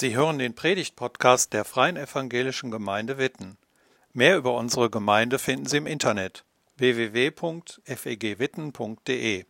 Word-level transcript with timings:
Sie 0.00 0.16
hören 0.16 0.38
den 0.38 0.54
Predigt-Podcast 0.54 1.52
der 1.52 1.66
Freien 1.66 1.98
Evangelischen 1.98 2.70
Gemeinde 2.70 3.18
Witten. 3.18 3.58
Mehr 4.14 4.38
über 4.38 4.56
unsere 4.56 4.88
Gemeinde 4.88 5.38
finden 5.38 5.66
Sie 5.66 5.76
im 5.76 5.86
Internet 5.86 6.46
www.fegwitten.de. 6.78 9.44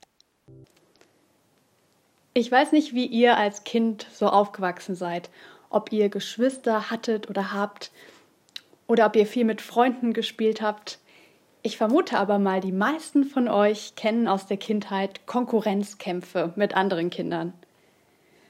Ich 2.35 2.51
weiß 2.51 2.73
nicht, 2.73 2.95
wie 2.95 3.07
ihr 3.07 3.37
als 3.37 3.63
Kind 3.63 4.09
so 4.13 4.27
aufgewachsen 4.27 4.97
seid, 4.97 5.31
ob 5.69 5.93
ihr 5.93 6.09
Geschwister 6.09 6.91
hattet 6.91 7.31
oder 7.31 7.53
habt 7.53 7.93
oder 8.89 9.07
ob 9.07 9.15
ihr 9.15 9.27
viel 9.27 9.45
mit 9.45 9.61
Freunden 9.61 10.13
gespielt 10.13 10.63
habt. 10.63 10.99
Ich 11.63 11.77
vermute 11.77 12.19
aber 12.19 12.41
mal, 12.41 12.61
die 12.61 12.73
meisten 12.73 13.23
von 13.23 13.47
euch 13.47 13.95
kennen 13.95 14.27
aus 14.27 14.49
der 14.49 14.57
Kindheit 14.57 15.29
Konkurrenzkämpfe 15.29 16.53
mit 16.57 16.75
anderen 16.75 17.11
Kindern. 17.11 17.53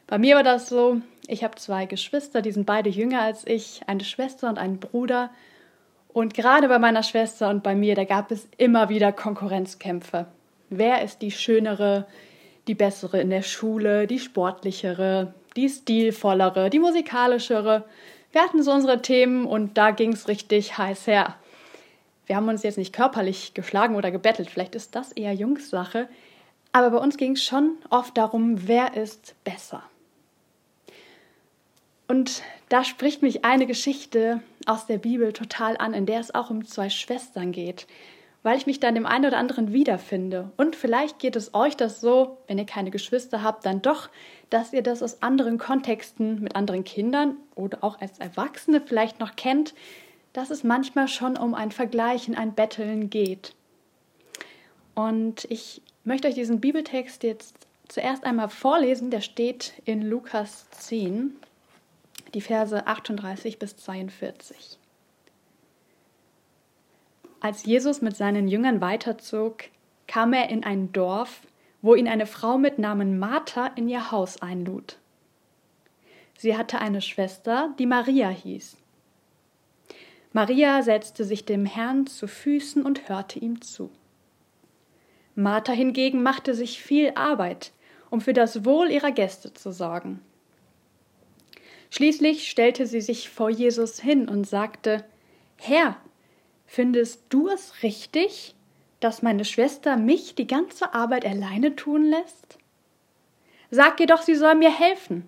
Bei 0.06 0.16
mir 0.16 0.36
war 0.36 0.42
das 0.42 0.70
so, 0.70 1.02
ich 1.26 1.44
habe 1.44 1.56
zwei 1.56 1.86
Geschwister, 1.86 2.42
die 2.42 2.52
sind 2.52 2.66
beide 2.66 2.90
jünger 2.90 3.22
als 3.22 3.46
ich, 3.46 3.82
eine 3.86 4.04
Schwester 4.04 4.48
und 4.48 4.58
einen 4.58 4.80
Bruder. 4.80 5.30
Und 6.12 6.34
gerade 6.34 6.68
bei 6.68 6.78
meiner 6.78 7.02
Schwester 7.02 7.48
und 7.50 7.62
bei 7.62 7.74
mir, 7.74 7.94
da 7.94 8.04
gab 8.04 8.30
es 8.30 8.48
immer 8.56 8.88
wieder 8.88 9.12
Konkurrenzkämpfe. 9.12 10.26
Wer 10.70 11.02
ist 11.02 11.22
die 11.22 11.30
schönere, 11.30 12.06
die 12.66 12.74
bessere 12.74 13.20
in 13.20 13.30
der 13.30 13.42
Schule, 13.42 14.06
die 14.06 14.18
sportlichere, 14.18 15.34
die 15.56 15.68
stilvollere, 15.68 16.70
die 16.70 16.78
musikalischere? 16.78 17.84
Wir 18.32 18.42
hatten 18.42 18.62
so 18.62 18.72
unsere 18.72 19.02
Themen 19.02 19.46
und 19.46 19.76
da 19.76 19.90
ging 19.90 20.12
es 20.12 20.28
richtig 20.28 20.78
heiß 20.78 21.06
her. 21.06 21.36
Wir 22.26 22.36
haben 22.36 22.48
uns 22.48 22.62
jetzt 22.62 22.78
nicht 22.78 22.92
körperlich 22.92 23.54
geschlagen 23.54 23.96
oder 23.96 24.12
gebettelt, 24.12 24.50
vielleicht 24.50 24.76
ist 24.76 24.94
das 24.94 25.10
eher 25.10 25.32
Jungssache, 25.32 26.08
aber 26.70 26.90
bei 26.90 26.98
uns 26.98 27.16
ging 27.16 27.32
es 27.32 27.42
schon 27.42 27.76
oft 27.90 28.16
darum, 28.16 28.68
wer 28.68 28.96
ist 28.96 29.34
besser. 29.42 29.82
Und 32.10 32.42
da 32.70 32.82
spricht 32.82 33.22
mich 33.22 33.44
eine 33.44 33.68
Geschichte 33.68 34.40
aus 34.66 34.84
der 34.84 34.98
Bibel 34.98 35.32
total 35.32 35.76
an, 35.76 35.94
in 35.94 36.06
der 36.06 36.18
es 36.18 36.34
auch 36.34 36.50
um 36.50 36.66
zwei 36.66 36.90
Schwestern 36.90 37.52
geht, 37.52 37.86
weil 38.42 38.58
ich 38.58 38.66
mich 38.66 38.80
da 38.80 38.90
dem 38.90 39.06
einen 39.06 39.26
oder 39.26 39.38
anderen 39.38 39.72
wiederfinde. 39.72 40.50
Und 40.56 40.74
vielleicht 40.74 41.20
geht 41.20 41.36
es 41.36 41.54
euch 41.54 41.76
das 41.76 42.00
so, 42.00 42.38
wenn 42.48 42.58
ihr 42.58 42.66
keine 42.66 42.90
Geschwister 42.90 43.44
habt, 43.44 43.64
dann 43.64 43.80
doch, 43.80 44.08
dass 44.50 44.72
ihr 44.72 44.82
das 44.82 45.04
aus 45.04 45.22
anderen 45.22 45.56
Kontexten 45.56 46.42
mit 46.42 46.56
anderen 46.56 46.82
Kindern 46.82 47.36
oder 47.54 47.84
auch 47.84 48.00
als 48.00 48.18
Erwachsene 48.18 48.80
vielleicht 48.80 49.20
noch 49.20 49.36
kennt, 49.36 49.72
dass 50.32 50.50
es 50.50 50.64
manchmal 50.64 51.06
schon 51.06 51.36
um 51.36 51.54
ein 51.54 51.70
Vergleichen, 51.70 52.34
ein 52.34 52.54
Betteln 52.54 53.08
geht. 53.08 53.54
Und 54.96 55.46
ich 55.48 55.80
möchte 56.02 56.26
euch 56.26 56.34
diesen 56.34 56.60
Bibeltext 56.60 57.22
jetzt 57.22 57.54
zuerst 57.86 58.24
einmal 58.24 58.48
vorlesen, 58.48 59.12
der 59.12 59.20
steht 59.20 59.74
in 59.84 60.02
Lukas 60.02 60.68
10, 60.70 61.36
die 62.34 62.40
Verse 62.40 62.86
38 62.86 63.58
bis 63.58 63.76
42. 63.76 64.78
Als 67.40 67.64
Jesus 67.64 68.02
mit 68.02 68.16
seinen 68.16 68.48
Jüngern 68.48 68.80
weiterzog, 68.80 69.64
kam 70.06 70.32
er 70.32 70.50
in 70.50 70.64
ein 70.64 70.92
Dorf, 70.92 71.42
wo 71.82 71.94
ihn 71.94 72.08
eine 72.08 72.26
Frau 72.26 72.58
mit 72.58 72.78
Namen 72.78 73.18
Martha 73.18 73.68
in 73.76 73.88
ihr 73.88 74.10
Haus 74.10 74.42
einlud. 74.42 74.98
Sie 76.36 76.56
hatte 76.56 76.80
eine 76.80 77.00
Schwester, 77.00 77.74
die 77.78 77.86
Maria 77.86 78.28
hieß. 78.28 78.76
Maria 80.32 80.82
setzte 80.82 81.24
sich 81.24 81.44
dem 81.44 81.66
Herrn 81.66 82.06
zu 82.06 82.28
Füßen 82.28 82.82
und 82.82 83.08
hörte 83.08 83.38
ihm 83.38 83.60
zu. 83.62 83.90
Martha 85.34 85.72
hingegen 85.72 86.22
machte 86.22 86.54
sich 86.54 86.82
viel 86.82 87.12
Arbeit, 87.14 87.72
um 88.10 88.20
für 88.20 88.32
das 88.32 88.64
Wohl 88.64 88.90
ihrer 88.90 89.12
Gäste 89.12 89.54
zu 89.54 89.72
sorgen. 89.72 90.20
Schließlich 91.90 92.48
stellte 92.48 92.86
sie 92.86 93.00
sich 93.00 93.28
vor 93.28 93.50
Jesus 93.50 94.00
hin 94.00 94.28
und 94.28 94.46
sagte 94.46 95.04
Herr, 95.56 95.96
findest 96.66 97.24
du 97.28 97.48
es 97.48 97.82
richtig, 97.82 98.54
dass 99.00 99.22
meine 99.22 99.44
Schwester 99.44 99.96
mich 99.96 100.34
die 100.36 100.46
ganze 100.46 100.94
Arbeit 100.94 101.26
alleine 101.26 101.74
tun 101.74 102.04
lässt? 102.04 102.58
Sag 103.70 104.00
ihr 104.00 104.06
doch, 104.06 104.22
sie 104.22 104.36
soll 104.36 104.54
mir 104.54 104.70
helfen. 104.70 105.24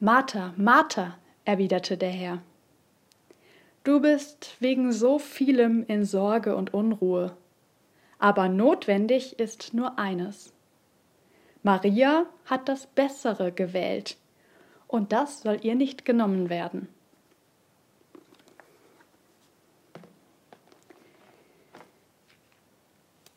Martha, 0.00 0.52
Martha, 0.56 1.16
erwiderte 1.44 1.96
der 1.96 2.10
Herr, 2.10 2.42
du 3.84 4.00
bist 4.00 4.56
wegen 4.58 4.92
so 4.92 5.18
vielem 5.18 5.86
in 5.86 6.04
Sorge 6.04 6.56
und 6.56 6.74
Unruhe, 6.74 7.36
aber 8.18 8.48
notwendig 8.48 9.38
ist 9.38 9.72
nur 9.72 9.98
eines. 9.98 10.52
Maria 11.62 12.26
hat 12.44 12.68
das 12.68 12.86
Bessere 12.88 13.52
gewählt, 13.52 14.16
und 14.96 15.12
das 15.12 15.42
soll 15.42 15.58
ihr 15.62 15.74
nicht 15.74 16.04
genommen 16.04 16.48
werden. 16.48 16.88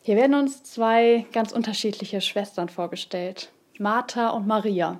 Hier 0.02 0.16
werden 0.16 0.34
uns 0.34 0.64
zwei 0.64 1.28
ganz 1.34 1.52
unterschiedliche 1.52 2.22
Schwestern 2.22 2.68
vorgestellt, 2.68 3.52
Martha 3.78 4.30
und 4.30 4.48
Maria. 4.48 5.00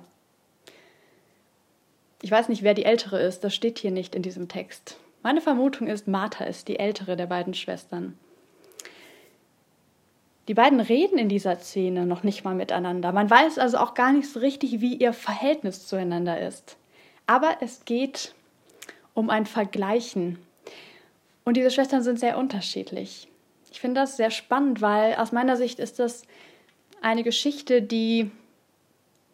Ich 2.22 2.30
weiß 2.30 2.48
nicht, 2.48 2.62
wer 2.62 2.74
die 2.74 2.84
ältere 2.84 3.20
ist, 3.20 3.42
das 3.42 3.54
steht 3.54 3.78
hier 3.78 3.90
nicht 3.90 4.14
in 4.14 4.22
diesem 4.22 4.46
Text. 4.46 4.98
Meine 5.22 5.40
Vermutung 5.40 5.88
ist, 5.88 6.06
Martha 6.06 6.44
ist 6.44 6.68
die 6.68 6.78
ältere 6.78 7.16
der 7.16 7.26
beiden 7.26 7.54
Schwestern. 7.54 8.16
Die 10.50 10.54
beiden 10.54 10.80
reden 10.80 11.16
in 11.16 11.28
dieser 11.28 11.60
Szene 11.60 12.06
noch 12.06 12.24
nicht 12.24 12.42
mal 12.42 12.56
miteinander. 12.56 13.12
Man 13.12 13.30
weiß 13.30 13.60
also 13.60 13.78
auch 13.78 13.94
gar 13.94 14.12
nicht 14.12 14.28
so 14.28 14.40
richtig, 14.40 14.80
wie 14.80 14.96
ihr 14.96 15.12
Verhältnis 15.12 15.86
zueinander 15.86 16.44
ist. 16.44 16.76
Aber 17.28 17.58
es 17.60 17.84
geht 17.84 18.34
um 19.14 19.30
ein 19.30 19.46
Vergleichen. 19.46 20.40
Und 21.44 21.56
diese 21.56 21.70
Schwestern 21.70 22.02
sind 22.02 22.18
sehr 22.18 22.36
unterschiedlich. 22.36 23.28
Ich 23.70 23.78
finde 23.78 24.00
das 24.00 24.16
sehr 24.16 24.32
spannend, 24.32 24.82
weil 24.82 25.14
aus 25.14 25.30
meiner 25.30 25.56
Sicht 25.56 25.78
ist 25.78 26.00
das 26.00 26.22
eine 27.00 27.22
Geschichte, 27.22 27.80
die 27.80 28.32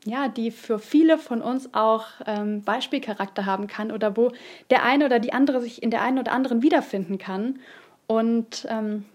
ja, 0.04 0.28
die 0.28 0.50
für 0.50 0.78
viele 0.78 1.16
von 1.16 1.41
uns 1.41 1.72
auch 1.72 2.09
ähm, 2.27 2.60
Beispielcharakter 2.60 3.47
haben 3.47 3.69
kann 3.69 3.91
oder 3.91 4.19
wo 4.19 4.33
der 4.69 4.83
eine 4.83 5.06
oder 5.06 5.19
die 5.19 5.33
andere 5.33 5.62
sich 5.62 5.83
in 5.83 5.91
der 5.91 6.03
einen 6.03 6.19
oder 6.19 6.33
anderen 6.33 6.60
wiederfinden 6.62 7.16
kann. 7.16 7.59
Und 8.06 8.66
ähm, 8.69 9.06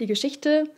die 0.00 0.08
Geschichte 0.08 0.68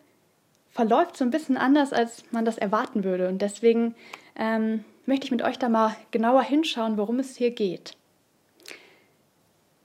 verläuft 0.74 1.16
so 1.16 1.24
ein 1.24 1.30
bisschen 1.30 1.56
anders, 1.56 1.92
als 1.92 2.24
man 2.32 2.44
das 2.44 2.58
erwarten 2.58 3.04
würde. 3.04 3.28
Und 3.28 3.40
deswegen 3.40 3.94
ähm, 4.36 4.84
möchte 5.06 5.24
ich 5.24 5.30
mit 5.30 5.42
euch 5.42 5.58
da 5.58 5.68
mal 5.68 5.96
genauer 6.10 6.42
hinschauen, 6.42 6.98
worum 6.98 7.20
es 7.20 7.36
hier 7.36 7.52
geht. 7.52 7.96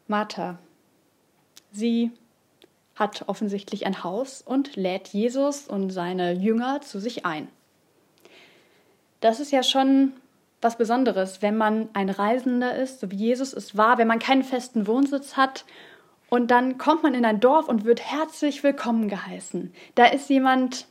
Martha, 0.07 0.57
sie 1.71 2.11
hat 2.95 3.23
offensichtlich 3.27 3.85
ein 3.85 4.03
Haus 4.03 4.41
und 4.41 4.75
lädt 4.75 5.09
Jesus 5.09 5.67
und 5.67 5.91
seine 5.91 6.33
Jünger 6.33 6.81
zu 6.81 6.99
sich 6.99 7.23
ein. 7.23 7.47
Das 9.21 9.39
ist 9.39 9.51
ja 9.51 9.61
schon 9.61 10.13
was 10.59 10.77
Besonderes, 10.77 11.41
wenn 11.41 11.55
man 11.55 11.87
ein 11.93 12.09
Reisender 12.09 12.75
ist, 12.75 12.99
so 12.99 13.11
wie 13.11 13.15
Jesus 13.15 13.53
es 13.53 13.77
war, 13.77 13.99
wenn 13.99 14.07
man 14.07 14.19
keinen 14.19 14.43
festen 14.43 14.87
Wohnsitz 14.87 15.37
hat 15.37 15.65
und 16.29 16.51
dann 16.51 16.77
kommt 16.77 17.03
man 17.03 17.13
in 17.13 17.25
ein 17.25 17.39
Dorf 17.39 17.67
und 17.67 17.85
wird 17.85 18.01
herzlich 18.01 18.63
willkommen 18.63 19.09
geheißen. 19.09 19.73
Da 19.95 20.05
ist 20.05 20.29
jemand, 20.29 20.87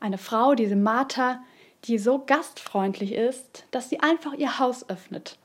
eine 0.00 0.18
Frau, 0.18 0.54
diese 0.54 0.76
Martha, 0.76 1.40
die 1.84 1.98
so 1.98 2.18
gastfreundlich 2.24 3.12
ist, 3.12 3.64
dass 3.70 3.88
sie 3.88 4.00
einfach 4.00 4.34
ihr 4.34 4.58
Haus 4.58 4.88
öffnet. 4.88 5.38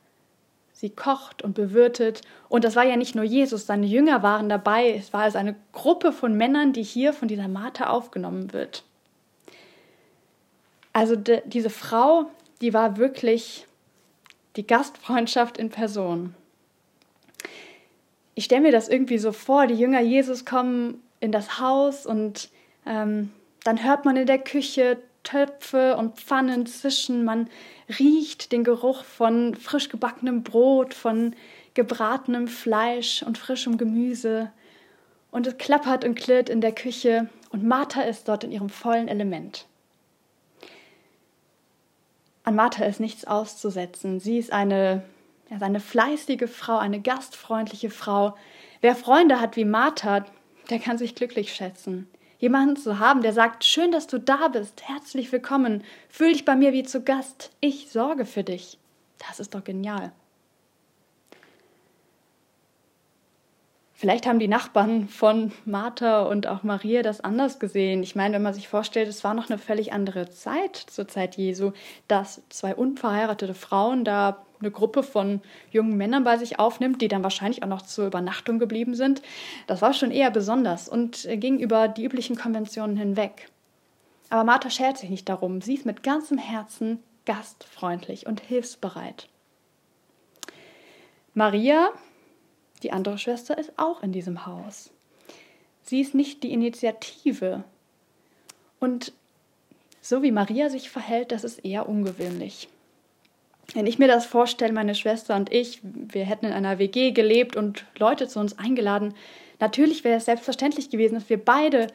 Sie 0.73 0.89
kocht 0.89 1.43
und 1.43 1.53
bewirtet. 1.53 2.21
Und 2.49 2.63
das 2.63 2.75
war 2.75 2.83
ja 2.83 2.97
nicht 2.97 3.15
nur 3.15 3.23
Jesus, 3.23 3.67
seine 3.67 3.85
Jünger 3.85 4.23
waren 4.23 4.49
dabei. 4.49 4.93
Es 4.93 5.13
war 5.13 5.21
also 5.21 5.37
eine 5.37 5.55
Gruppe 5.71 6.11
von 6.11 6.35
Männern, 6.35 6.73
die 6.73 6.83
hier 6.83 7.13
von 7.13 7.27
dieser 7.27 7.47
Martha 7.47 7.87
aufgenommen 7.87 8.51
wird. 8.51 8.83
Also 10.91 11.15
diese 11.15 11.69
Frau, 11.69 12.25
die 12.61 12.73
war 12.73 12.97
wirklich 12.97 13.67
die 14.55 14.67
Gastfreundschaft 14.67 15.57
in 15.57 15.69
Person 15.69 16.35
ich 18.35 18.45
stelle 18.45 18.61
mir 18.61 18.71
das 18.71 18.89
irgendwie 18.89 19.17
so 19.17 19.31
vor, 19.31 19.67
die 19.67 19.75
Jünger 19.75 20.01
Jesus 20.01 20.45
kommen 20.45 21.01
in 21.19 21.31
das 21.31 21.59
Haus 21.59 22.05
und 22.05 22.49
ähm, 22.85 23.31
dann 23.63 23.83
hört 23.83 24.05
man 24.05 24.17
in 24.17 24.27
der 24.27 24.39
Küche 24.39 24.97
Töpfe 25.23 25.95
und 25.95 26.19
Pfannen 26.19 26.65
zischen, 26.65 27.23
man 27.23 27.49
riecht 27.97 28.51
den 28.51 28.63
Geruch 28.63 29.03
von 29.05 29.55
frisch 29.55 29.87
gebackenem 29.87 30.43
Brot, 30.43 30.93
von 30.93 31.33
gebratenem 31.73 32.47
Fleisch 32.47 33.23
und 33.23 33.37
frischem 33.37 33.77
Gemüse 33.77 34.51
und 35.31 35.47
es 35.47 35.57
klappert 35.57 36.03
und 36.03 36.15
klirrt 36.15 36.49
in 36.49 36.61
der 36.61 36.73
Küche 36.73 37.29
und 37.49 37.63
Martha 37.63 38.01
ist 38.01 38.27
dort 38.27 38.43
in 38.43 38.51
ihrem 38.51 38.69
vollen 38.69 39.07
Element. 39.07 39.65
An 42.43 42.55
Martha 42.55 42.83
ist 42.83 42.99
nichts 42.99 43.25
auszusetzen. 43.25 44.19
Sie 44.19 44.37
ist 44.37 44.51
eine 44.51 45.03
er 45.53 45.57
ist 45.57 45.63
eine 45.63 45.79
fleißige 45.79 46.49
Frau, 46.49 46.79
eine 46.79 46.99
gastfreundliche 46.99 47.91
Frau. 47.91 48.35
Wer 48.81 48.95
Freunde 48.95 49.39
hat 49.39 49.55
wie 49.55 49.65
Martha, 49.65 50.25
der 50.71 50.79
kann 50.79 50.97
sich 50.97 51.13
glücklich 51.13 51.53
schätzen. 51.53 52.07
Jemanden 52.39 52.75
zu 52.75 52.97
haben, 52.97 53.21
der 53.21 53.33
sagt, 53.33 53.63
schön, 53.63 53.91
dass 53.91 54.07
du 54.07 54.17
da 54.17 54.47
bist, 54.47 54.81
herzlich 54.89 55.31
willkommen, 55.31 55.83
fühl 56.09 56.33
dich 56.33 56.43
bei 56.43 56.55
mir 56.55 56.73
wie 56.73 56.81
zu 56.81 57.03
Gast, 57.03 57.51
ich 57.59 57.91
sorge 57.91 58.25
für 58.25 58.43
dich. 58.43 58.79
Das 59.27 59.39
ist 59.39 59.53
doch 59.53 59.63
genial. 59.63 60.11
Vielleicht 63.93 64.25
haben 64.25 64.39
die 64.39 64.47
Nachbarn 64.47 65.07
von 65.07 65.51
Martha 65.65 66.23
und 66.23 66.47
auch 66.47 66.63
Maria 66.63 67.03
das 67.03 67.21
anders 67.21 67.59
gesehen. 67.59 68.01
Ich 68.01 68.15
meine, 68.15 68.35
wenn 68.35 68.41
man 68.41 68.55
sich 68.55 68.67
vorstellt, 68.67 69.07
es 69.07 69.23
war 69.23 69.35
noch 69.35 69.51
eine 69.51 69.59
völlig 69.59 69.93
andere 69.93 70.31
Zeit 70.31 70.75
zur 70.75 71.07
Zeit 71.07 71.37
Jesu, 71.37 71.73
dass 72.07 72.41
zwei 72.49 72.73
unverheiratete 72.73 73.53
Frauen 73.53 74.03
da 74.03 74.43
eine 74.63 74.71
Gruppe 74.71 75.03
von 75.03 75.41
jungen 75.71 75.97
Männern 75.97 76.23
bei 76.23 76.37
sich 76.37 76.59
aufnimmt, 76.59 77.01
die 77.01 77.07
dann 77.07 77.23
wahrscheinlich 77.23 77.63
auch 77.63 77.67
noch 77.67 77.81
zur 77.81 78.07
Übernachtung 78.07 78.59
geblieben 78.59 78.95
sind. 78.95 79.21
Das 79.67 79.81
war 79.81 79.93
schon 79.93 80.11
eher 80.11 80.31
besonders 80.31 80.89
und 80.89 81.27
ging 81.35 81.59
über 81.59 81.87
die 81.87 82.05
üblichen 82.05 82.35
Konventionen 82.35 82.97
hinweg. 82.97 83.49
Aber 84.29 84.43
Martha 84.43 84.69
schert 84.69 84.97
sich 84.97 85.09
nicht 85.09 85.29
darum. 85.29 85.61
Sie 85.61 85.75
ist 85.75 85.85
mit 85.85 86.01
ganzem 86.01 86.37
Herzen 86.37 86.99
gastfreundlich 87.25 88.25
und 88.25 88.41
hilfsbereit. 88.41 89.27
Maria 91.33 91.91
die 92.83 92.91
andere 92.91 93.17
Schwester 93.17 93.57
ist 93.57 93.71
auch 93.77 94.03
in 94.03 94.11
diesem 94.11 94.45
Haus. 94.45 94.91
Sie 95.81 96.01
ist 96.01 96.13
nicht 96.13 96.43
die 96.43 96.51
Initiative. 96.51 97.63
Und 98.79 99.13
so 100.01 100.21
wie 100.21 100.31
Maria 100.31 100.69
sich 100.69 100.89
verhält, 100.89 101.31
das 101.31 101.45
ist 101.45 101.63
eher 101.63 101.87
ungewöhnlich. 101.87 102.67
Wenn 103.73 103.87
ich 103.87 103.97
mir 103.97 104.07
das 104.07 104.25
vorstelle, 104.25 104.73
meine 104.73 104.95
Schwester 104.95 105.35
und 105.35 105.51
ich, 105.51 105.79
wir 105.83 106.25
hätten 106.25 106.45
in 106.45 106.53
einer 106.53 106.79
WG 106.79 107.11
gelebt 107.11 107.55
und 107.55 107.85
Leute 107.97 108.27
zu 108.27 108.39
uns 108.39 108.59
eingeladen, 108.59 109.13
natürlich 109.59 110.03
wäre 110.03 110.17
es 110.17 110.25
selbstverständlich 110.25 110.89
gewesen, 110.89 111.15
dass 111.15 111.29
wir 111.29 111.43
beide 111.43 111.87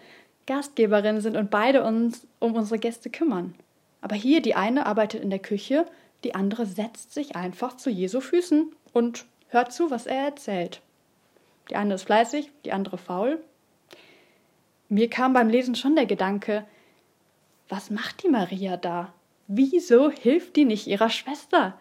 Gastgeberinnen 0.46 1.20
sind 1.20 1.36
und 1.36 1.50
beide 1.50 1.84
uns 1.84 2.26
um 2.38 2.54
unsere 2.54 2.78
Gäste 2.78 3.10
kümmern. 3.10 3.54
Aber 4.00 4.16
hier, 4.16 4.40
die 4.40 4.54
eine 4.54 4.86
arbeitet 4.86 5.22
in 5.22 5.30
der 5.30 5.38
Küche, 5.38 5.84
die 6.24 6.34
andere 6.34 6.66
setzt 6.66 7.12
sich 7.12 7.36
einfach 7.36 7.76
zu 7.76 7.90
Jesu 7.90 8.20
Füßen 8.20 8.72
und 8.92 9.26
hört 9.48 9.72
zu, 9.72 9.90
was 9.90 10.06
er 10.06 10.24
erzählt. 10.24 10.80
Die 11.70 11.76
eine 11.76 11.94
ist 11.94 12.04
fleißig, 12.04 12.50
die 12.64 12.72
andere 12.72 12.98
faul. 12.98 13.42
Mir 14.88 15.10
kam 15.10 15.34
beim 15.34 15.50
Lesen 15.50 15.74
schon 15.74 15.96
der 15.96 16.06
Gedanke, 16.06 16.64
was 17.68 17.90
macht 17.90 18.22
die 18.22 18.28
Maria 18.28 18.78
da? 18.78 19.12
Wieso 19.48 20.10
hilft 20.10 20.56
die 20.56 20.64
nicht 20.64 20.86
ihrer 20.86 21.10
Schwester? 21.10 21.78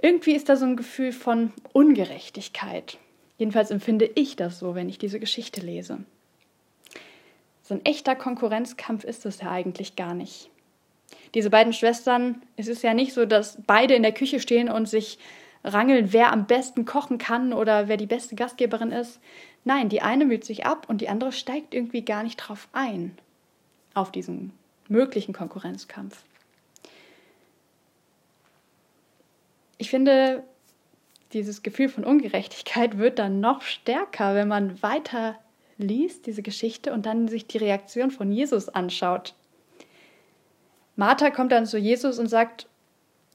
Irgendwie 0.00 0.34
ist 0.34 0.48
da 0.48 0.56
so 0.56 0.64
ein 0.64 0.76
Gefühl 0.76 1.12
von 1.12 1.52
Ungerechtigkeit. 1.72 2.96
Jedenfalls 3.36 3.70
empfinde 3.70 4.10
ich 4.14 4.36
das 4.36 4.58
so, 4.58 4.74
wenn 4.74 4.88
ich 4.88 4.98
diese 4.98 5.20
Geschichte 5.20 5.60
lese. 5.60 5.98
So 7.62 7.74
ein 7.74 7.84
echter 7.84 8.16
Konkurrenzkampf 8.16 9.04
ist 9.04 9.26
es 9.26 9.40
ja 9.40 9.50
eigentlich 9.50 9.96
gar 9.96 10.14
nicht 10.14 10.50
diese 11.34 11.50
beiden 11.50 11.72
Schwestern, 11.72 12.42
es 12.56 12.68
ist 12.68 12.82
ja 12.82 12.94
nicht 12.94 13.12
so, 13.12 13.24
dass 13.24 13.58
beide 13.66 13.94
in 13.94 14.02
der 14.02 14.12
Küche 14.12 14.40
stehen 14.40 14.68
und 14.68 14.88
sich 14.88 15.18
rangeln, 15.62 16.12
wer 16.12 16.32
am 16.32 16.46
besten 16.46 16.84
kochen 16.84 17.18
kann 17.18 17.52
oder 17.52 17.88
wer 17.88 17.96
die 17.96 18.06
beste 18.06 18.34
Gastgeberin 18.34 18.92
ist. 18.92 19.20
Nein, 19.64 19.88
die 19.88 20.02
eine 20.02 20.24
müht 20.24 20.44
sich 20.44 20.66
ab 20.66 20.86
und 20.88 21.00
die 21.00 21.08
andere 21.08 21.32
steigt 21.32 21.74
irgendwie 21.74 22.04
gar 22.04 22.22
nicht 22.22 22.36
drauf 22.36 22.68
ein, 22.72 23.16
auf 23.94 24.10
diesen 24.10 24.52
möglichen 24.90 25.32
Konkurrenzkampf. 25.32 26.22
Ich 29.78 29.88
finde, 29.88 30.44
dieses 31.32 31.62
Gefühl 31.62 31.88
von 31.88 32.04
Ungerechtigkeit 32.04 32.98
wird 32.98 33.18
dann 33.18 33.40
noch 33.40 33.62
stärker, 33.62 34.34
wenn 34.34 34.48
man 34.48 34.82
weiter 34.82 35.38
liest, 35.78 36.26
diese 36.26 36.42
Geschichte, 36.42 36.92
und 36.92 37.06
dann 37.06 37.28
sich 37.28 37.46
die 37.46 37.58
Reaktion 37.58 38.10
von 38.10 38.30
Jesus 38.30 38.68
anschaut. 38.68 39.34
Martha 40.96 41.30
kommt 41.30 41.52
dann 41.52 41.64
zu 41.64 41.78
Jesus 41.78 42.18
und 42.18 42.26
sagt, 42.26 42.66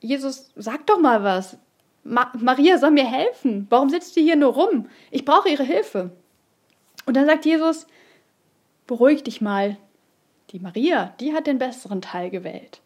Jesus, 0.01 0.51
sag 0.55 0.85
doch 0.85 0.99
mal 0.99 1.23
was. 1.23 1.57
Ma 2.03 2.31
Maria 2.37 2.77
soll 2.77 2.91
mir 2.91 3.09
helfen. 3.09 3.65
Warum 3.71 3.89
sitzt 3.89 4.13
sie 4.13 4.21
hier 4.21 4.35
nur 4.35 4.53
rum? 4.53 4.87
Ich 5.09 5.25
brauche 5.25 5.49
ihre 5.49 5.63
Hilfe. 5.63 6.11
Und 7.07 7.17
dann 7.17 7.25
sagt 7.25 7.45
Jesus, 7.45 7.87
beruhig 8.85 9.23
dich 9.23 9.41
mal. 9.41 9.77
Die 10.55 10.61
Maria, 10.61 11.13
die 11.19 11.33
hat 11.33 11.47
den 11.47 11.57
besseren 11.57 12.01
Teil 12.01 12.29
gewählt. 12.29 12.79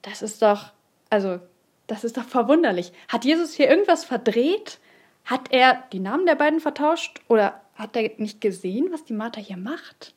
Das 0.00 0.22
ist 0.22 0.40
doch, 0.40 0.72
also, 1.10 1.38
das 1.86 2.04
ist 2.04 2.16
doch 2.16 2.24
verwunderlich. 2.24 2.90
Hat 3.06 3.26
Jesus 3.26 3.52
hier 3.52 3.68
irgendwas 3.68 4.06
verdreht? 4.06 4.78
Hat 5.26 5.52
er 5.52 5.84
die 5.92 6.00
Namen 6.00 6.24
der 6.24 6.36
beiden 6.36 6.58
vertauscht? 6.58 7.20
Oder 7.28 7.60
hat 7.74 7.96
er 7.96 8.10
nicht 8.16 8.40
gesehen, 8.40 8.88
was 8.92 9.04
die 9.04 9.12
Martha 9.12 9.42
hier 9.42 9.58
macht? 9.58 10.14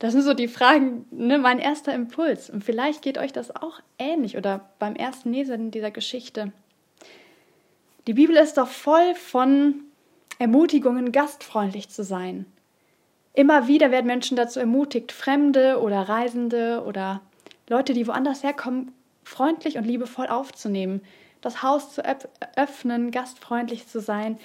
Das 0.00 0.12
sind 0.12 0.20
so 0.20 0.34
die 0.34 0.48
Fragen, 0.48 1.06
ne, 1.10 1.38
mein 1.38 1.58
erster 1.58 1.94
Impuls. 1.94 2.50
Und 2.50 2.62
vielleicht 2.62 3.00
geht 3.00 3.16
euch 3.16 3.32
das 3.32 3.56
auch 3.56 3.80
ähnlich 3.98 4.36
oder 4.36 4.68
beim 4.78 4.96
ersten 4.96 5.32
Lesen 5.32 5.70
dieser 5.70 5.90
Geschichte. 5.90 6.52
Die 8.06 8.12
Bibel 8.12 8.36
ist 8.36 8.58
doch 8.58 8.68
voll 8.68 9.14
von 9.14 9.80
Ermutigungen, 10.38 11.10
gastfreundlich 11.10 11.88
zu 11.88 12.04
sein. 12.04 12.44
Immer 13.34 13.66
wieder 13.66 13.90
werden 13.90 14.06
Menschen 14.06 14.36
dazu 14.36 14.60
ermutigt, 14.60 15.12
Fremde 15.12 15.80
oder 15.80 16.02
Reisende 16.02 16.82
oder 16.86 17.20
Leute, 17.68 17.94
die 17.94 18.06
woanders 18.06 18.42
herkommen, 18.42 18.92
freundlich 19.24 19.78
und 19.78 19.84
liebevoll 19.84 20.26
aufzunehmen, 20.26 21.00
das 21.40 21.62
Haus 21.62 21.94
zu 21.94 22.02
öffnen, 22.56 23.10
gastfreundlich 23.10 23.88
zu 23.88 24.00
sein. 24.00 24.38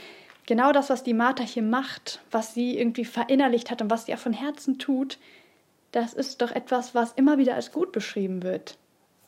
Genau 0.45 0.71
das, 0.71 0.89
was 0.89 1.03
die 1.03 1.13
Martha 1.13 1.43
hier 1.43 1.63
macht, 1.63 2.21
was 2.31 2.53
sie 2.53 2.77
irgendwie 2.79 3.05
verinnerlicht 3.05 3.69
hat 3.69 3.81
und 3.81 3.91
was 3.91 4.05
sie 4.05 4.13
auch 4.13 4.19
von 4.19 4.33
Herzen 4.33 4.79
tut, 4.79 5.17
das 5.91 6.13
ist 6.13 6.41
doch 6.41 6.51
etwas, 6.51 6.95
was 6.95 7.11
immer 7.13 7.37
wieder 7.37 7.55
als 7.55 7.71
gut 7.71 7.91
beschrieben 7.91 8.43
wird. 8.43 8.77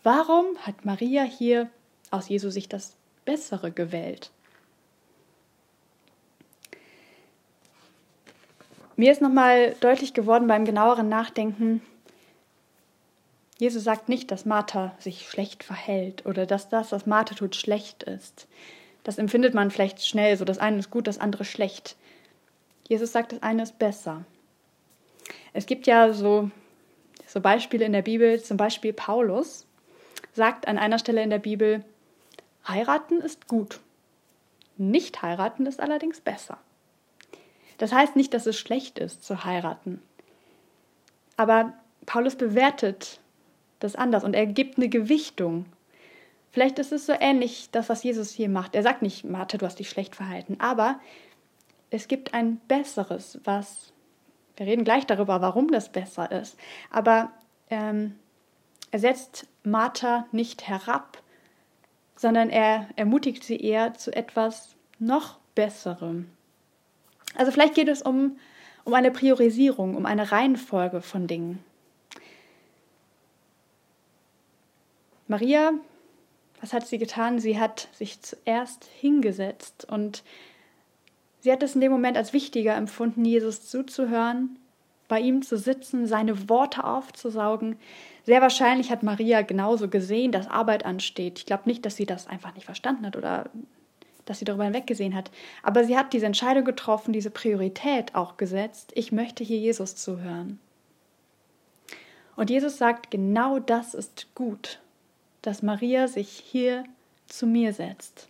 Warum 0.03 0.45
hat 0.59 0.85
Maria 0.85 1.23
hier 1.23 1.69
aus 2.11 2.29
Jesu 2.29 2.49
Sicht 2.49 2.71
das 2.71 2.95
Bessere 3.25 3.71
gewählt? 3.71 4.31
Mir 8.99 9.13
ist 9.13 9.21
nochmal 9.21 9.77
deutlich 9.79 10.13
geworden 10.13 10.47
beim 10.47 10.65
genaueren 10.65 11.07
Nachdenken, 11.07 11.81
Jesus 13.57 13.85
sagt 13.85 14.09
nicht, 14.09 14.29
dass 14.29 14.43
Martha 14.43 14.93
sich 14.99 15.29
schlecht 15.29 15.63
verhält 15.63 16.25
oder 16.25 16.45
dass 16.45 16.67
das, 16.67 16.91
was 16.91 17.05
Martha 17.05 17.33
tut, 17.33 17.55
schlecht 17.55 18.03
ist. 18.03 18.45
Das 19.05 19.17
empfindet 19.17 19.53
man 19.53 19.71
vielleicht 19.71 20.05
schnell 20.05 20.35
so. 20.35 20.43
Das 20.43 20.57
eine 20.57 20.79
ist 20.79 20.91
gut, 20.91 21.07
das 21.07 21.17
andere 21.17 21.45
schlecht. 21.45 21.95
Jesus 22.89 23.13
sagt, 23.13 23.31
das 23.31 23.41
eine 23.41 23.63
ist 23.63 23.79
besser. 23.79 24.25
Es 25.53 25.65
gibt 25.65 25.87
ja 25.87 26.11
so, 26.11 26.51
so 27.25 27.39
Beispiele 27.39 27.85
in 27.85 27.93
der 27.93 28.01
Bibel, 28.01 28.43
zum 28.43 28.57
Beispiel 28.57 28.91
Paulus 28.91 29.65
sagt 30.33 30.67
an 30.67 30.77
einer 30.77 30.99
Stelle 30.99 31.23
in 31.23 31.29
der 31.29 31.39
Bibel, 31.39 31.85
heiraten 32.67 33.21
ist 33.21 33.47
gut. 33.47 33.79
Nicht 34.75 35.21
heiraten 35.21 35.67
ist 35.67 35.79
allerdings 35.79 36.19
besser. 36.19 36.57
Das 37.79 37.91
heißt 37.91 38.15
nicht, 38.15 38.33
dass 38.33 38.45
es 38.45 38.59
schlecht 38.59 38.99
ist 38.99 39.23
zu 39.23 39.43
heiraten. 39.43 40.01
Aber 41.37 41.73
Paulus 42.05 42.35
bewertet 42.35 43.19
das 43.79 43.95
anders 43.95 44.23
und 44.23 44.35
er 44.35 44.45
gibt 44.45 44.77
eine 44.77 44.89
Gewichtung. 44.89 45.65
Vielleicht 46.51 46.77
ist 46.79 46.91
es 46.91 47.05
so 47.05 47.13
ähnlich, 47.19 47.69
das, 47.71 47.89
was 47.89 48.03
Jesus 48.03 48.31
hier 48.31 48.49
macht. 48.49 48.75
Er 48.75 48.83
sagt 48.83 49.01
nicht, 49.01 49.23
Martha, 49.23 49.57
du 49.57 49.65
hast 49.65 49.79
dich 49.79 49.89
schlecht 49.89 50.15
verhalten, 50.15 50.57
aber 50.59 50.99
es 51.89 52.07
gibt 52.07 52.33
ein 52.33 52.57
Besseres, 52.67 53.39
was 53.45 53.93
wir 54.57 54.67
reden 54.67 54.83
gleich 54.83 55.05
darüber, 55.05 55.39
warum 55.39 55.71
das 55.71 55.89
besser 55.89 56.29
ist. 56.31 56.57
Aber 56.91 57.31
ähm, 57.69 58.15
er 58.91 58.99
setzt 58.99 59.47
Martha 59.63 60.25
nicht 60.33 60.67
herab, 60.67 61.21
sondern 62.17 62.49
er 62.49 62.89
ermutigt 62.97 63.45
sie 63.45 63.57
eher 63.57 63.93
zu 63.93 64.13
etwas 64.13 64.75
noch 64.99 65.39
Besserem. 65.55 66.29
Also 67.35 67.51
vielleicht 67.51 67.75
geht 67.75 67.87
es 67.87 68.01
um, 68.01 68.37
um 68.83 68.93
eine 68.93 69.11
Priorisierung, 69.11 69.95
um 69.95 70.05
eine 70.05 70.31
Reihenfolge 70.31 71.01
von 71.01 71.27
Dingen. 71.27 71.63
Maria, 75.27 75.73
was 76.59 76.73
hat 76.73 76.87
sie 76.87 76.97
getan? 76.97 77.39
Sie 77.39 77.59
hat 77.59 77.87
sich 77.93 78.21
zuerst 78.21 78.85
hingesetzt 78.85 79.85
und 79.89 80.23
Sie 81.41 81.51
hat 81.51 81.63
es 81.63 81.75
in 81.75 81.81
dem 81.81 81.91
Moment 81.91 82.17
als 82.17 82.33
wichtiger 82.33 82.75
empfunden, 82.75 83.23
Jesus 83.23 83.67
zuzuhören, 83.67 84.59
bei 85.07 85.19
ihm 85.19 85.41
zu 85.41 85.57
sitzen, 85.57 86.05
seine 86.05 86.49
Worte 86.49 86.83
aufzusaugen. 86.83 87.77
Sehr 88.25 88.41
wahrscheinlich 88.41 88.91
hat 88.91 89.03
Maria 89.03 89.41
genauso 89.41 89.87
gesehen, 89.87 90.31
dass 90.31 90.47
Arbeit 90.47 90.85
ansteht. 90.85 91.39
Ich 91.39 91.45
glaube 91.45 91.63
nicht, 91.65 91.85
dass 91.85 91.95
sie 91.95 92.05
das 92.05 92.27
einfach 92.27 92.53
nicht 92.53 92.65
verstanden 92.65 93.05
hat 93.05 93.15
oder 93.15 93.49
dass 94.29 94.39
sie 94.39 94.45
darüber 94.45 94.65
hinweggesehen 94.65 95.15
hat. 95.15 95.31
Aber 95.63 95.83
sie 95.83 95.97
hat 95.97 96.13
diese 96.13 96.27
Entscheidung 96.27 96.63
getroffen, 96.63 97.13
diese 97.13 97.31
Priorität 97.31 98.13
auch 98.13 98.37
gesetzt. 98.37 98.91
Ich 98.93 99.11
möchte 99.11 99.43
hier 99.43 99.57
Jesus 99.57 99.95
zuhören. 99.95 100.59
Und 102.35 102.49
Jesus 102.49 102.77
sagt, 102.77 103.09
genau 103.11 103.59
das 103.59 103.93
ist 103.93 104.27
gut, 104.35 104.79
dass 105.41 105.63
Maria 105.63 106.07
sich 106.07 106.29
hier 106.29 106.83
zu 107.27 107.47
mir 107.47 107.73
setzt. 107.73 108.27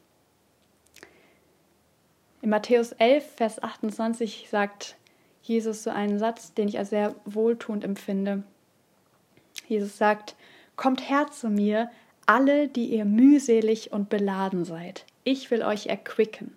In 2.41 2.49
Matthäus 2.49 2.93
11, 2.93 3.35
Vers 3.35 3.61
28 3.61 4.47
sagt 4.49 4.95
Jesus 5.43 5.83
so 5.83 5.89
einen 5.89 6.17
Satz, 6.17 6.53
den 6.53 6.69
ich 6.69 6.79
als 6.79 6.91
sehr 6.91 7.13
wohltuend 7.25 7.83
empfinde. 7.83 8.43
Jesus 9.67 9.97
sagt, 9.97 10.35
Kommt 10.79 11.09
her 11.09 11.27
zu 11.29 11.49
mir, 11.49 11.91
alle, 12.25 12.69
die 12.69 12.85
ihr 12.85 13.03
mühselig 13.03 13.91
und 13.91 14.07
beladen 14.07 14.63
seid. 14.63 15.05
Ich 15.31 15.51
will 15.51 15.61
euch 15.61 15.85
erquicken. 15.85 16.55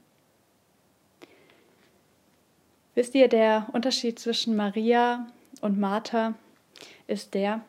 Wisst 2.94 3.14
ihr, 3.14 3.28
der 3.28 3.68
Unterschied 3.74 4.18
zwischen 4.18 4.56
Maria 4.56 5.26
und 5.60 5.78
Martha 5.78 6.32
ist 7.06 7.34
der, 7.34 7.60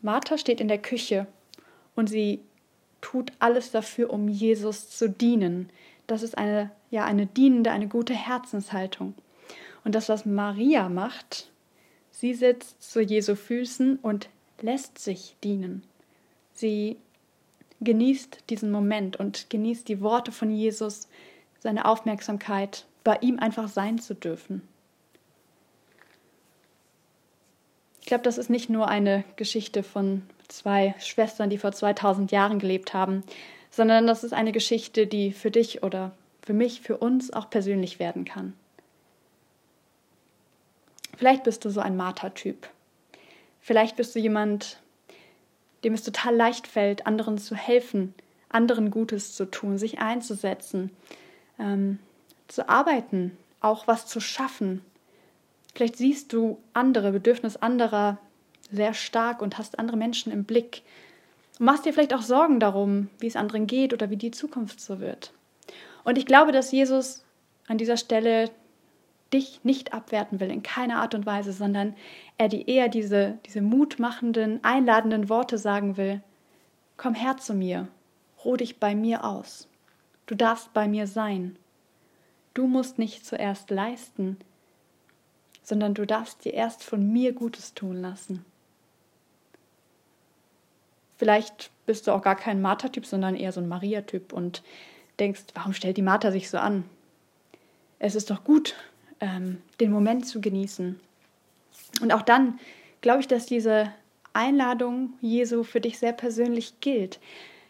Martha 0.00 0.38
steht 0.38 0.62
in 0.62 0.68
der 0.68 0.80
Küche 0.80 1.26
und 1.94 2.06
sie 2.06 2.40
tut 3.02 3.30
alles 3.40 3.72
dafür, 3.72 4.08
um 4.08 4.26
Jesus 4.26 4.88
zu 4.88 5.10
dienen. 5.10 5.68
Das 6.06 6.22
ist 6.22 6.38
eine, 6.38 6.70
ja, 6.90 7.04
eine 7.04 7.26
dienende, 7.26 7.70
eine 7.70 7.88
gute 7.88 8.14
Herzenshaltung. 8.14 9.12
Und 9.84 9.94
das, 9.94 10.08
was 10.08 10.24
Maria 10.24 10.88
macht, 10.88 11.50
sie 12.10 12.32
sitzt 12.32 12.90
zu 12.90 13.02
Jesu 13.02 13.34
Füßen 13.34 13.98
und 13.98 14.30
lässt 14.62 14.98
sich 14.98 15.36
dienen. 15.44 15.82
Sie 16.54 16.96
genießt 17.80 18.44
diesen 18.50 18.70
Moment 18.70 19.16
und 19.16 19.50
genießt 19.50 19.88
die 19.88 20.00
Worte 20.00 20.32
von 20.32 20.50
Jesus, 20.50 21.08
seine 21.58 21.84
Aufmerksamkeit, 21.84 22.86
bei 23.04 23.18
ihm 23.20 23.38
einfach 23.38 23.68
sein 23.68 23.98
zu 23.98 24.14
dürfen. 24.14 24.62
Ich 28.00 28.06
glaube, 28.06 28.24
das 28.24 28.38
ist 28.38 28.48
nicht 28.48 28.70
nur 28.70 28.88
eine 28.88 29.24
Geschichte 29.36 29.82
von 29.82 30.22
zwei 30.48 30.94
Schwestern, 30.98 31.50
die 31.50 31.58
vor 31.58 31.72
2000 31.72 32.32
Jahren 32.32 32.58
gelebt 32.58 32.94
haben, 32.94 33.22
sondern 33.70 34.06
das 34.06 34.24
ist 34.24 34.32
eine 34.32 34.52
Geschichte, 34.52 35.06
die 35.06 35.32
für 35.32 35.50
dich 35.50 35.82
oder 35.82 36.12
für 36.42 36.54
mich, 36.54 36.80
für 36.80 36.96
uns 36.96 37.32
auch 37.32 37.50
persönlich 37.50 37.98
werden 37.98 38.24
kann. 38.24 38.54
Vielleicht 41.16 41.44
bist 41.44 41.64
du 41.64 41.70
so 41.70 41.80
ein 41.80 41.96
Martha-Typ. 41.96 42.68
Vielleicht 43.60 43.96
bist 43.96 44.14
du 44.14 44.20
jemand, 44.20 44.80
dem 45.84 45.94
es 45.94 46.02
total 46.02 46.34
leicht 46.34 46.66
fällt, 46.66 47.06
anderen 47.06 47.38
zu 47.38 47.54
helfen, 47.54 48.14
anderen 48.48 48.90
Gutes 48.90 49.34
zu 49.34 49.44
tun, 49.46 49.78
sich 49.78 49.98
einzusetzen, 49.98 50.90
ähm, 51.58 51.98
zu 52.48 52.68
arbeiten, 52.68 53.36
auch 53.60 53.86
was 53.86 54.06
zu 54.06 54.20
schaffen. 54.20 54.82
Vielleicht 55.74 55.96
siehst 55.96 56.32
du 56.32 56.58
andere, 56.72 57.12
Bedürfnis 57.12 57.56
anderer 57.56 58.18
sehr 58.70 58.94
stark 58.94 59.42
und 59.42 59.58
hast 59.58 59.78
andere 59.78 59.96
Menschen 59.96 60.32
im 60.32 60.44
Blick. 60.44 60.82
Und 61.58 61.66
machst 61.66 61.84
dir 61.84 61.92
vielleicht 61.92 62.14
auch 62.14 62.22
Sorgen 62.22 62.60
darum, 62.60 63.08
wie 63.18 63.26
es 63.26 63.36
anderen 63.36 63.66
geht 63.66 63.92
oder 63.92 64.10
wie 64.10 64.16
die 64.16 64.30
Zukunft 64.30 64.80
so 64.80 65.00
wird. 65.00 65.32
Und 66.04 66.18
ich 66.18 66.26
glaube, 66.26 66.52
dass 66.52 66.72
Jesus 66.72 67.24
an 67.66 67.78
dieser 67.78 67.96
Stelle 67.96 68.50
dich 69.32 69.60
nicht 69.62 69.92
abwerten 69.92 70.40
will, 70.40 70.50
in 70.50 70.62
keiner 70.62 71.00
Art 71.00 71.14
und 71.14 71.26
Weise, 71.26 71.52
sondern 71.52 71.94
er 72.38 72.48
dir 72.48 72.66
eher 72.66 72.88
diese, 72.88 73.38
diese 73.46 73.60
mutmachenden, 73.60 74.62
einladenden 74.64 75.28
Worte 75.28 75.58
sagen 75.58 75.96
will. 75.96 76.22
Komm 76.96 77.14
her 77.14 77.36
zu 77.36 77.54
mir, 77.54 77.88
ruh 78.44 78.56
dich 78.56 78.78
bei 78.78 78.94
mir 78.94 79.24
aus. 79.24 79.68
Du 80.26 80.34
darfst 80.34 80.72
bei 80.72 80.88
mir 80.88 81.06
sein. 81.06 81.56
Du 82.54 82.66
musst 82.66 82.98
nicht 82.98 83.24
zuerst 83.24 83.70
leisten, 83.70 84.38
sondern 85.62 85.94
du 85.94 86.06
darfst 86.06 86.44
dir 86.44 86.54
erst 86.54 86.82
von 86.82 87.12
mir 87.12 87.32
Gutes 87.32 87.74
tun 87.74 88.00
lassen. 88.00 88.44
Vielleicht 91.16 91.70
bist 91.84 92.06
du 92.06 92.12
auch 92.12 92.22
gar 92.22 92.36
kein 92.36 92.62
Martha-Typ, 92.62 93.04
sondern 93.04 93.34
eher 93.34 93.52
so 93.52 93.60
ein 93.60 93.68
Maria-Typ 93.68 94.32
und 94.32 94.62
denkst, 95.18 95.42
warum 95.54 95.72
stellt 95.72 95.96
die 95.96 96.02
Martha 96.02 96.30
sich 96.30 96.48
so 96.48 96.58
an? 96.58 96.84
Es 97.98 98.14
ist 98.14 98.30
doch 98.30 98.44
gut, 98.44 98.76
ähm, 99.20 99.58
den 99.80 99.90
Moment 99.90 100.26
zu 100.26 100.40
genießen. 100.40 100.98
Und 102.00 102.12
auch 102.12 102.22
dann 102.22 102.58
glaube 103.00 103.20
ich, 103.20 103.28
dass 103.28 103.46
diese 103.46 103.92
Einladung 104.32 105.14
Jesu 105.20 105.62
für 105.62 105.80
dich 105.80 105.98
sehr 105.98 106.12
persönlich 106.12 106.80
gilt. 106.80 107.18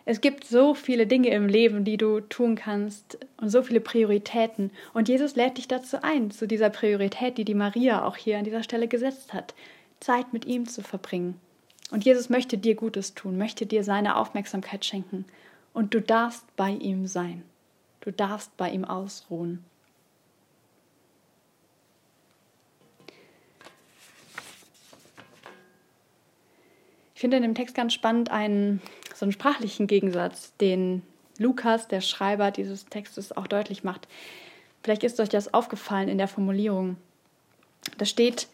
Es 0.04 0.22
gibt 0.22 0.44
so 0.44 0.72
viele 0.72 1.06
Dinge 1.06 1.28
im 1.28 1.48
Leben, 1.48 1.84
die 1.84 1.98
du 1.98 2.20
tun 2.20 2.56
kannst 2.56 3.18
und 3.36 3.50
so 3.50 3.62
viele 3.62 3.80
Prioritäten. 3.80 4.70
Und 4.94 5.08
Jesus 5.08 5.36
lädt 5.36 5.58
dich 5.58 5.68
dazu 5.68 5.98
ein, 6.02 6.30
zu 6.30 6.48
dieser 6.48 6.70
Priorität, 6.70 7.36
die 7.36 7.44
die 7.44 7.54
Maria 7.54 8.04
auch 8.06 8.16
hier 8.16 8.38
an 8.38 8.44
dieser 8.44 8.62
Stelle 8.62 8.88
gesetzt 8.88 9.34
hat, 9.34 9.54
Zeit 10.00 10.32
mit 10.32 10.46
ihm 10.46 10.66
zu 10.66 10.82
verbringen. 10.82 11.38
Und 11.90 12.04
Jesus 12.04 12.30
möchte 12.30 12.56
dir 12.56 12.74
Gutes 12.74 13.14
tun, 13.14 13.36
möchte 13.36 13.66
dir 13.66 13.84
seine 13.84 14.16
Aufmerksamkeit 14.16 14.84
schenken. 14.84 15.26
Und 15.74 15.92
du 15.92 16.00
darfst 16.00 16.44
bei 16.56 16.70
ihm 16.70 17.06
sein. 17.06 17.42
Du 18.00 18.10
darfst 18.10 18.56
bei 18.56 18.70
ihm 18.70 18.86
ausruhen. 18.86 19.64
Ich 27.18 27.20
finde 27.20 27.38
in 27.38 27.42
dem 27.42 27.56
Text 27.56 27.74
ganz 27.74 27.94
spannend 27.94 28.30
einen 28.30 28.80
so 29.12 29.24
einen 29.24 29.32
sprachlichen 29.32 29.88
Gegensatz, 29.88 30.54
den 30.58 31.02
Lukas, 31.36 31.88
der 31.88 32.00
Schreiber 32.00 32.52
dieses 32.52 32.86
Textes, 32.86 33.36
auch 33.36 33.48
deutlich 33.48 33.82
macht. 33.82 34.06
Vielleicht 34.84 35.02
ist 35.02 35.18
euch 35.18 35.28
das 35.28 35.52
aufgefallen 35.52 36.08
in 36.08 36.18
der 36.18 36.28
Formulierung. 36.28 36.96
Da 37.96 38.04
steht 38.04 38.46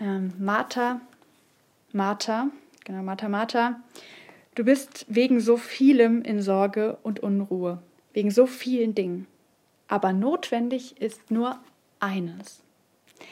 ähm, 0.00 0.32
Martha, 0.40 1.00
Martha, 1.92 2.48
genau, 2.84 3.04
Martha, 3.04 3.28
Martha, 3.28 3.80
du 4.56 4.64
bist 4.64 5.06
wegen 5.06 5.38
so 5.38 5.56
vielem 5.56 6.22
in 6.22 6.42
Sorge 6.42 6.98
und 7.04 7.20
Unruhe, 7.20 7.80
wegen 8.12 8.32
so 8.32 8.46
vielen 8.46 8.96
Dingen. 8.96 9.28
Aber 9.86 10.12
notwendig 10.12 11.00
ist 11.00 11.30
nur 11.30 11.60
eines. 12.00 12.64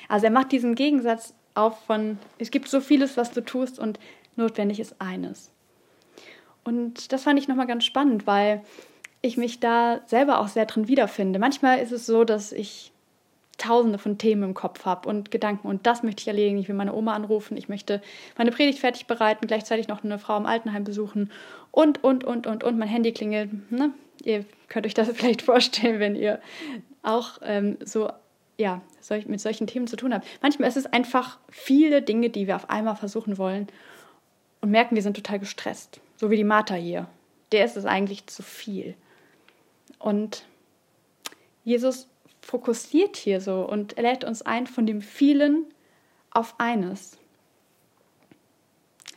Also 0.08 0.26
er 0.26 0.30
macht 0.30 0.52
diesen 0.52 0.76
Gegensatz 0.76 1.34
auf 1.58 1.84
von, 1.84 2.18
es 2.38 2.50
gibt 2.50 2.68
so 2.68 2.80
vieles, 2.80 3.16
was 3.16 3.32
du 3.32 3.44
tust 3.44 3.78
und 3.78 3.98
notwendig 4.36 4.80
ist 4.80 5.00
eines. 5.00 5.50
Und 6.64 7.12
das 7.12 7.24
fand 7.24 7.38
ich 7.38 7.48
nochmal 7.48 7.66
ganz 7.66 7.84
spannend, 7.84 8.26
weil 8.26 8.62
ich 9.20 9.36
mich 9.36 9.60
da 9.60 10.00
selber 10.06 10.40
auch 10.40 10.48
sehr 10.48 10.66
drin 10.66 10.88
wiederfinde. 10.88 11.38
Manchmal 11.38 11.80
ist 11.80 11.92
es 11.92 12.06
so, 12.06 12.24
dass 12.24 12.52
ich 12.52 12.92
tausende 13.58 13.98
von 13.98 14.18
Themen 14.18 14.44
im 14.44 14.54
Kopf 14.54 14.84
habe 14.84 15.08
und 15.08 15.32
Gedanken 15.32 15.66
und 15.66 15.86
das 15.86 16.04
möchte 16.04 16.22
ich 16.22 16.28
erledigen. 16.28 16.58
Ich 16.58 16.68
will 16.68 16.76
meine 16.76 16.94
Oma 16.94 17.14
anrufen, 17.14 17.56
ich 17.56 17.68
möchte 17.68 18.00
meine 18.36 18.52
Predigt 18.52 18.78
fertig 18.78 19.06
bereiten, 19.06 19.48
gleichzeitig 19.48 19.88
noch 19.88 20.04
eine 20.04 20.20
Frau 20.20 20.36
im 20.36 20.46
Altenheim 20.46 20.84
besuchen 20.84 21.32
und, 21.72 22.04
und, 22.04 22.22
und, 22.22 22.46
und, 22.46 22.62
und. 22.62 22.78
Mein 22.78 22.88
Handy 22.88 23.12
klingelt. 23.12 23.70
Ne? 23.72 23.90
Ihr 24.22 24.44
könnt 24.68 24.86
euch 24.86 24.94
das 24.94 25.08
vielleicht 25.14 25.42
vorstellen, 25.42 25.98
wenn 25.98 26.14
ihr 26.14 26.40
auch 27.02 27.38
ähm, 27.42 27.78
so 27.84 28.10
ja, 28.58 28.82
mit 29.26 29.40
solchen 29.40 29.66
Themen 29.66 29.86
zu 29.86 29.96
tun 29.96 30.12
habe. 30.12 30.26
Manchmal 30.42 30.68
ist 30.68 30.76
es 30.76 30.86
einfach 30.86 31.38
viele 31.48 32.02
Dinge, 32.02 32.28
die 32.28 32.46
wir 32.46 32.56
auf 32.56 32.68
einmal 32.68 32.96
versuchen 32.96 33.38
wollen 33.38 33.68
und 34.60 34.70
merken, 34.70 34.96
wir 34.96 35.02
sind 35.02 35.16
total 35.16 35.38
gestresst. 35.38 36.00
So 36.16 36.30
wie 36.30 36.36
die 36.36 36.44
Martha 36.44 36.74
hier. 36.74 37.08
Der 37.52 37.64
ist 37.64 37.76
es 37.76 37.86
eigentlich 37.86 38.26
zu 38.26 38.42
viel. 38.42 38.94
Und 39.98 40.44
Jesus 41.64 42.08
fokussiert 42.42 43.16
hier 43.16 43.40
so 43.40 43.62
und 43.62 43.96
er 43.96 44.02
lädt 44.02 44.24
uns 44.24 44.42
ein 44.42 44.66
von 44.66 44.86
dem 44.86 45.02
vielen 45.02 45.66
auf 46.30 46.54
eines. 46.58 47.16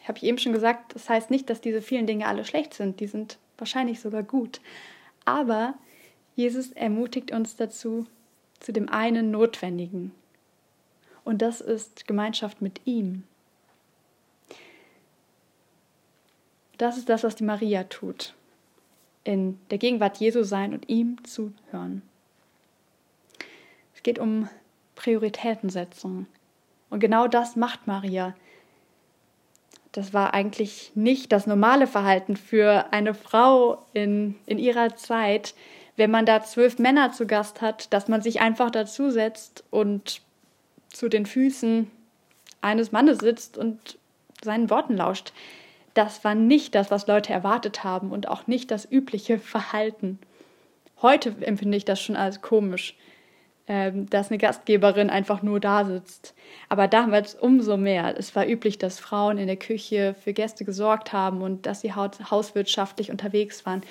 Ich 0.02 0.08
habe 0.08 0.20
eben 0.22 0.38
schon 0.38 0.54
gesagt, 0.54 0.96
das 0.96 1.10
heißt 1.10 1.32
nicht, 1.32 1.50
dass 1.50 1.62
diese 1.62 1.82
vielen 1.82 2.08
Dinge 2.08 2.28
alle 2.28 2.46
schlecht 2.46 2.74
sind. 2.74 3.00
Die 3.00 3.08
sind 3.08 3.38
wahrscheinlich 3.58 4.00
sogar 4.00 4.24
gut. 4.24 4.62
Aber 5.26 5.76
Jesus 6.36 6.72
ermutigt 6.72 7.32
uns 7.32 7.56
dazu, 7.56 8.06
zu 8.62 8.72
dem 8.72 8.88
einen 8.88 9.32
Notwendigen. 9.32 10.14
Und 11.24 11.42
das 11.42 11.62
ist 11.62 12.08
Gemeinschaft 12.08 12.62
mit 12.62 12.82
ihm. 12.86 13.24
Das 16.78 16.98
ist 16.98 17.10
das, 17.10 17.24
was 17.24 17.36
die 17.36 17.44
Maria 17.44 17.84
tut. 17.84 18.34
In 19.24 19.60
der 19.70 19.78
Gegenwart 19.78 20.18
Jesu 20.18 20.44
sein 20.44 20.74
und 20.74 20.90
ihm 20.90 21.24
zuhören. 21.24 22.02
Es 23.94 24.02
geht 24.02 24.18
um 24.18 24.50
Prioritätensetzung. 24.96 26.26
Und 26.90 27.00
genau 27.00 27.28
das 27.28 27.56
macht 27.56 27.86
Maria. 27.86 28.36
Das 29.92 30.14
war 30.14 30.34
eigentlich 30.34 30.92
nicht 30.96 31.32
das 31.32 31.46
normale 31.46 31.86
Verhalten 31.86 32.36
für 32.36 32.92
eine 32.92 33.14
Frau 33.14 33.86
in, 33.94 34.36
in 34.46 34.58
ihrer 34.58 34.96
Zeit, 34.96 35.54
wenn 35.98 36.12
man 36.12 36.26
da 36.26 36.42
zwölf 36.42 36.80
Männer 36.80 37.12
zu 37.12 37.28
Gast 37.28 37.62
hat, 37.62 37.94
dass 37.94 38.08
man 38.08 38.22
sich 38.22 38.42
einfach 38.42 38.72
dazusetzt 38.72 39.64
und 39.70 40.22
zu 40.90 41.10
den 41.10 41.26
Füßen 41.26 41.90
eines 42.62 42.92
Mannes 42.92 43.20
sitzt 43.20 43.58
und 43.58 43.98
seinen 44.44 44.70
Worten 44.70 44.96
lauscht. 44.96 45.34
Das 45.94 46.24
war 46.24 46.36
nicht 46.36 46.76
das, 46.76 46.92
was 46.92 47.08
Leute 47.08 47.34
erwartet 47.34 47.84
haben 47.84 48.12
und 48.12 48.28
auch 48.28 48.48
nicht 48.48 48.72
das 48.72 48.90
übliche 48.90 49.40
Verhalten. 49.40 50.20
Heute 51.02 51.36
empfinde 51.42 51.78
ich 51.78 51.86
das 51.86 52.02
schon 52.02 52.16
als 52.16 52.42
komisch, 52.42 52.96
ähm, 53.68 54.10
dass 54.10 54.30
eine 54.30 54.38
Gastgeberin 54.38 55.10
einfach 55.10 55.42
nur 55.42 55.60
da 55.60 55.84
sitzt. 55.84 56.34
Aber 56.70 56.88
damals 56.88 57.36
umso 57.36 57.76
mehr. 57.76 58.16
Es 58.18 58.36
war 58.36 58.48
üblich, 58.48 58.78
dass 58.78 59.00
Frauen 59.00 59.38
in 59.38 59.48
der 59.48 59.58
Küche 59.58 60.16
für 60.24 60.34
Gäste 60.34 60.64
gesorgt 60.64 61.12
haben 61.12 61.42
und 61.42 61.66
dass 61.66 61.82
sie 61.82 61.94
hauswirtschaftlich 61.94 63.12
unterwegs 63.12 63.66
waren 63.66 63.82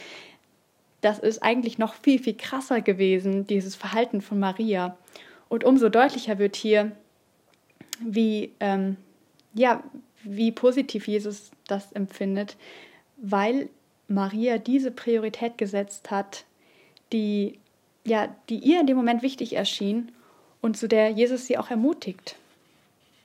das 1.01 1.19
ist 1.19 1.43
eigentlich 1.43 1.79
noch 1.79 1.95
viel, 1.95 2.19
viel 2.19 2.37
krasser 2.37 2.81
gewesen, 2.81 3.47
dieses 3.47 3.75
Verhalten 3.75 4.21
von 4.21 4.39
Maria. 4.39 4.97
Und 5.49 5.65
umso 5.65 5.89
deutlicher 5.89 6.39
wird 6.39 6.57
hier, 6.57 6.93
wie, 8.01 8.53
ähm, 8.61 8.97
ja, 9.55 9.83
wie 10.23 10.53
positiv 10.53 11.09
Jesus 11.09 11.51
das 11.67 11.93
empfindet, 11.93 12.57
weil 13.17 13.69
Maria 14.09 14.59
diese 14.59 14.91
Priorität 14.91 15.57
gesetzt 15.57 16.11
hat, 16.11 16.45
die, 17.13 17.59
ja, 18.05 18.35
die 18.49 18.59
ihr 18.59 18.81
in 18.81 18.87
dem 18.87 18.97
Moment 18.97 19.23
wichtig 19.23 19.55
erschien 19.55 20.13
und 20.61 20.77
zu 20.77 20.89
der 20.89 21.11
Jesus 21.11 21.47
sie 21.47 21.59
auch 21.59 21.71
ermutigt, 21.71 22.37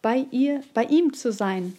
bei 0.01 0.25
ihr, 0.32 0.63
bei 0.74 0.84
ihm 0.84 1.13
zu 1.13 1.32
sein, 1.32 1.75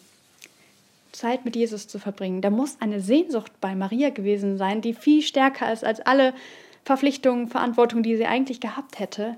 Zeit 1.16 1.44
mit 1.44 1.56
Jesus 1.56 1.88
zu 1.88 1.98
verbringen. 1.98 2.42
Da 2.42 2.50
muss 2.50 2.80
eine 2.80 3.00
Sehnsucht 3.00 3.52
bei 3.60 3.74
Maria 3.74 4.10
gewesen 4.10 4.56
sein, 4.58 4.80
die 4.80 4.94
viel 4.94 5.22
stärker 5.22 5.72
ist 5.72 5.84
als 5.84 6.00
alle 6.00 6.34
Verpflichtungen, 6.84 7.48
Verantwortung, 7.48 8.02
die 8.02 8.16
sie 8.16 8.26
eigentlich 8.26 8.60
gehabt 8.60 8.98
hätte, 8.98 9.36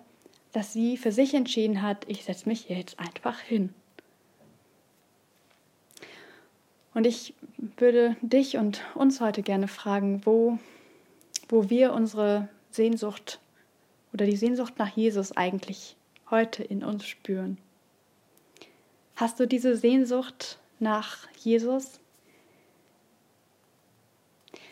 dass 0.52 0.72
sie 0.72 0.96
für 0.96 1.12
sich 1.12 1.34
entschieden 1.34 1.82
hat, 1.82 2.04
ich 2.08 2.24
setze 2.24 2.48
mich 2.48 2.68
jetzt 2.68 2.98
einfach 2.98 3.40
hin. 3.40 3.72
Und 6.94 7.06
ich 7.06 7.34
würde 7.76 8.16
dich 8.22 8.56
und 8.56 8.82
uns 8.94 9.20
heute 9.20 9.42
gerne 9.42 9.68
fragen, 9.68 10.22
wo, 10.24 10.58
wo 11.48 11.70
wir 11.70 11.92
unsere 11.92 12.48
Sehnsucht 12.70 13.40
oder 14.12 14.26
die 14.26 14.36
Sehnsucht 14.36 14.74
nach 14.78 14.96
Jesus 14.96 15.36
eigentlich 15.36 15.96
heute 16.30 16.62
in 16.62 16.82
uns 16.82 17.06
spüren. 17.06 17.58
Hast 19.16 19.40
du 19.40 19.46
diese 19.46 19.76
Sehnsucht 19.76 20.58
nach 20.80 21.28
Jesus? 21.36 22.00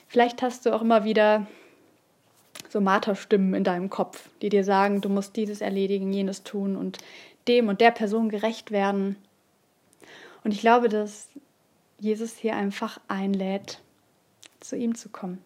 Vielleicht 0.09 0.43
hast 0.43 0.67
du 0.67 0.75
auch 0.75 0.83
immer 0.83 1.05
wieder 1.05 1.47
so 2.69 2.81
Marterstimmen 2.81 3.55
in 3.55 3.65
deinem 3.65 3.91
Kopf, 3.91 4.29
die 4.43 4.49
dir 4.49 4.65
sagen, 4.65 5.01
du 5.01 5.09
musst 5.09 5.37
dieses 5.37 5.61
erledigen, 5.61 6.13
jenes 6.13 6.43
tun 6.43 6.77
und 6.77 6.99
dem 7.49 7.69
und 7.69 7.81
der 7.81 7.91
Person 7.91 8.29
gerecht 8.29 8.71
werden. 8.71 9.17
Und 10.45 10.53
ich 10.53 10.61
glaube, 10.61 10.89
dass 10.89 11.29
Jesus 11.99 12.37
hier 12.37 12.57
einfach 12.57 12.99
einlädt, 13.09 13.81
zu 14.61 14.77
ihm 14.77 14.95
zu 14.95 15.09
kommen, 15.09 15.43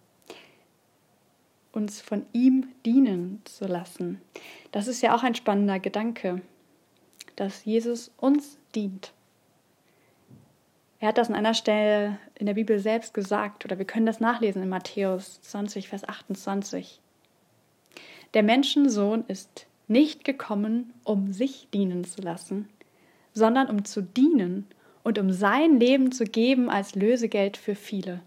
uns 1.72 2.00
von 2.00 2.24
ihm 2.32 2.68
dienen 2.84 3.42
zu 3.44 3.66
lassen. 3.66 4.20
Das 4.72 4.88
ist 4.88 5.02
ja 5.02 5.14
auch 5.14 5.22
ein 5.22 5.34
spannender 5.34 5.78
Gedanke, 5.78 6.42
dass 7.36 7.64
Jesus 7.64 8.10
uns 8.16 8.58
dient. 8.74 9.12
Er 11.00 11.08
hat 11.08 11.18
das 11.18 11.28
an 11.28 11.34
einer 11.34 11.54
Stelle 11.54 12.18
in 12.34 12.44
der 12.44 12.54
Bibel 12.54 12.78
selbst 12.78 13.14
gesagt, 13.14 13.64
oder 13.64 13.78
wir 13.78 13.86
können 13.86 14.04
das 14.04 14.20
nachlesen 14.20 14.62
in 14.62 14.68
Matthäus 14.68 15.40
20, 15.40 15.88
Vers 15.88 16.06
28. 16.06 17.00
Der 18.34 18.42
Menschensohn 18.42 19.24
ist 19.26 19.66
nicht 19.88 20.24
gekommen, 20.24 20.92
um 21.02 21.32
sich 21.32 21.68
dienen 21.72 22.04
zu 22.04 22.20
lassen, 22.20 22.68
sondern 23.32 23.68
um 23.68 23.86
zu 23.86 24.02
dienen 24.02 24.66
und 25.02 25.18
um 25.18 25.32
sein 25.32 25.80
Leben 25.80 26.12
zu 26.12 26.24
geben 26.24 26.68
als 26.68 26.94
Lösegeld 26.94 27.56
für 27.56 27.74
viele. 27.74 28.20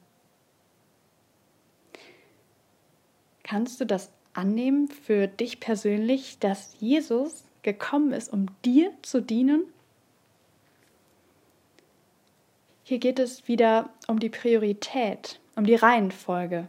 Kannst 3.43 3.79
du 3.79 3.85
das 3.85 4.11
annehmen 4.33 4.87
für 4.87 5.27
dich 5.27 5.59
persönlich, 5.59 6.39
dass 6.39 6.75
Jesus 6.79 7.43
gekommen 7.61 8.13
ist, 8.13 8.33
um 8.33 8.47
dir 8.65 8.91
zu 9.03 9.21
dienen? 9.21 9.63
Hier 12.83 12.99
geht 12.99 13.17
es 13.17 13.47
wieder 13.47 13.89
um 14.07 14.19
die 14.19 14.29
Priorität, 14.29 15.39
um 15.55 15.65
die 15.65 15.75
Reihenfolge. 15.75 16.67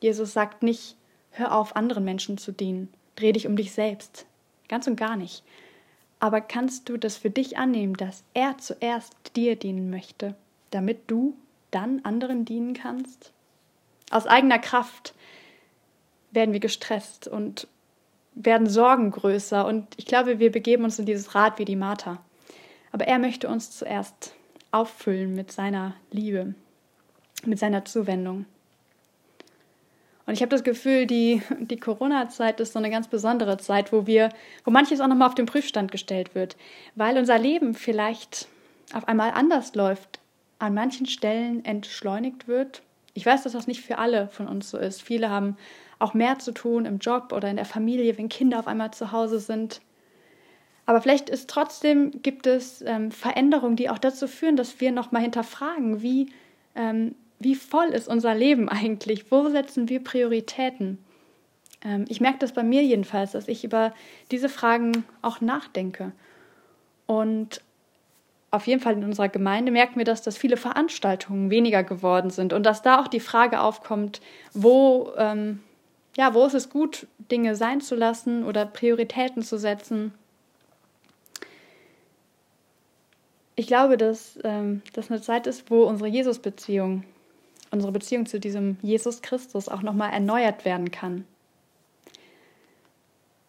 Jesus 0.00 0.32
sagt 0.32 0.62
nicht, 0.62 0.96
hör 1.30 1.54
auf, 1.54 1.74
anderen 1.74 2.04
Menschen 2.04 2.38
zu 2.38 2.52
dienen, 2.52 2.88
dreh 3.16 3.32
dich 3.32 3.48
um 3.48 3.56
dich 3.56 3.72
selbst. 3.72 4.26
Ganz 4.68 4.86
und 4.86 4.96
gar 4.96 5.16
nicht. 5.16 5.42
Aber 6.20 6.40
kannst 6.40 6.88
du 6.88 6.96
das 6.96 7.16
für 7.16 7.30
dich 7.30 7.58
annehmen, 7.58 7.94
dass 7.94 8.22
er 8.32 8.58
zuerst 8.58 9.14
dir 9.34 9.56
dienen 9.56 9.90
möchte, 9.90 10.36
damit 10.70 11.10
du 11.10 11.36
dann 11.72 12.00
anderen 12.04 12.44
dienen 12.44 12.72
kannst? 12.72 13.32
Aus 14.10 14.26
eigener 14.26 14.60
Kraft 14.60 15.14
werden 16.30 16.52
wir 16.52 16.60
gestresst 16.60 17.26
und 17.26 17.66
werden 18.34 18.68
Sorgen 18.68 19.10
größer 19.10 19.66
und 19.66 19.88
ich 19.96 20.06
glaube, 20.06 20.38
wir 20.38 20.52
begeben 20.52 20.84
uns 20.84 20.98
in 20.98 21.06
dieses 21.06 21.34
Rad 21.34 21.58
wie 21.58 21.64
die 21.64 21.74
Martha. 21.74 22.22
Aber 22.92 23.06
er 23.08 23.18
möchte 23.18 23.48
uns 23.48 23.76
zuerst 23.76 24.35
auffüllen 24.70 25.34
mit 25.34 25.52
seiner 25.52 25.94
Liebe, 26.10 26.54
mit 27.44 27.58
seiner 27.58 27.84
Zuwendung. 27.84 28.46
Und 30.26 30.34
ich 30.34 30.40
habe 30.42 30.50
das 30.50 30.64
Gefühl, 30.64 31.06
die, 31.06 31.40
die 31.60 31.78
Corona-Zeit 31.78 32.60
ist 32.60 32.72
so 32.72 32.78
eine 32.78 32.90
ganz 32.90 33.08
besondere 33.08 33.58
Zeit, 33.58 33.92
wo 33.92 34.06
wir, 34.06 34.30
wo 34.64 34.70
manches 34.70 35.00
auch 35.00 35.06
nochmal 35.06 35.28
auf 35.28 35.36
den 35.36 35.46
Prüfstand 35.46 35.92
gestellt 35.92 36.34
wird, 36.34 36.56
weil 36.96 37.16
unser 37.16 37.38
Leben 37.38 37.74
vielleicht 37.74 38.48
auf 38.92 39.06
einmal 39.08 39.30
anders 39.30 39.74
läuft, 39.74 40.20
an 40.58 40.74
manchen 40.74 41.06
Stellen 41.06 41.64
entschleunigt 41.64 42.48
wird. 42.48 42.82
Ich 43.14 43.24
weiß, 43.24 43.44
dass 43.44 43.52
das 43.52 43.66
nicht 43.66 43.82
für 43.82 43.98
alle 43.98 44.28
von 44.28 44.48
uns 44.48 44.70
so 44.70 44.78
ist. 44.78 45.02
Viele 45.02 45.30
haben 45.30 45.56
auch 45.98 46.12
mehr 46.12 46.38
zu 46.38 46.52
tun 46.52 46.84
im 46.84 46.98
Job 46.98 47.32
oder 47.32 47.48
in 47.48 47.56
der 47.56 47.64
Familie, 47.64 48.18
wenn 48.18 48.28
Kinder 48.28 48.58
auf 48.58 48.66
einmal 48.66 48.90
zu 48.92 49.12
Hause 49.12 49.38
sind. 49.38 49.80
Aber 50.86 51.00
vielleicht 51.02 51.28
ist 51.28 51.50
trotzdem 51.50 52.22
gibt 52.22 52.46
es 52.46 52.82
ähm, 52.82 53.10
Veränderungen, 53.10 53.76
die 53.76 53.90
auch 53.90 53.98
dazu 53.98 54.28
führen, 54.28 54.56
dass 54.56 54.80
wir 54.80 54.92
nochmal 54.92 55.22
hinterfragen, 55.22 56.00
wie 56.00 56.30
ähm, 56.76 57.14
wie 57.38 57.54
voll 57.54 57.86
ist 57.86 58.08
unser 58.08 58.34
Leben 58.34 58.68
eigentlich? 58.70 59.30
Wo 59.30 59.48
setzen 59.48 59.88
wir 59.88 60.02
Prioritäten? 60.02 60.98
Ähm, 61.84 62.04
ich 62.08 62.20
merke 62.20 62.38
das 62.38 62.52
bei 62.52 62.62
mir 62.62 62.82
jedenfalls, 62.82 63.32
dass 63.32 63.48
ich 63.48 63.64
über 63.64 63.92
diese 64.30 64.48
Fragen 64.48 65.04
auch 65.22 65.40
nachdenke. 65.40 66.12
Und 67.06 67.60
auf 68.50 68.66
jeden 68.66 68.80
Fall 68.80 68.94
in 68.94 69.04
unserer 69.04 69.28
Gemeinde 69.28 69.70
merken 69.70 69.98
wir 69.98 70.04
das, 70.04 70.22
dass 70.22 70.38
viele 70.38 70.56
Veranstaltungen 70.56 71.50
weniger 71.50 71.82
geworden 71.84 72.30
sind 72.30 72.52
und 72.52 72.64
dass 72.64 72.82
da 72.82 73.00
auch 73.00 73.08
die 73.08 73.20
Frage 73.20 73.60
aufkommt, 73.60 74.20
wo, 74.54 75.12
ähm, 75.18 75.60
ja, 76.16 76.32
wo 76.32 76.44
ist 76.46 76.54
es 76.54 76.70
gut, 76.70 77.06
Dinge 77.30 77.54
sein 77.54 77.80
zu 77.80 77.94
lassen 77.94 78.44
oder 78.44 78.64
Prioritäten 78.64 79.42
zu 79.42 79.58
setzen. 79.58 80.14
Ich 83.56 83.66
glaube, 83.66 83.96
dass 83.96 84.38
ähm, 84.44 84.82
das 84.92 85.10
eine 85.10 85.20
Zeit 85.20 85.46
ist, 85.46 85.70
wo 85.70 85.84
unsere 85.84 86.08
Jesus-Beziehung 86.08 87.04
unsere 87.70 87.92
Beziehung 87.92 88.26
zu 88.26 88.40
diesem 88.40 88.78
Jesus 88.82 89.22
Christus 89.22 89.68
auch 89.68 89.82
nochmal 89.82 90.12
erneuert 90.12 90.64
werden 90.64 90.90
kann. 90.90 91.24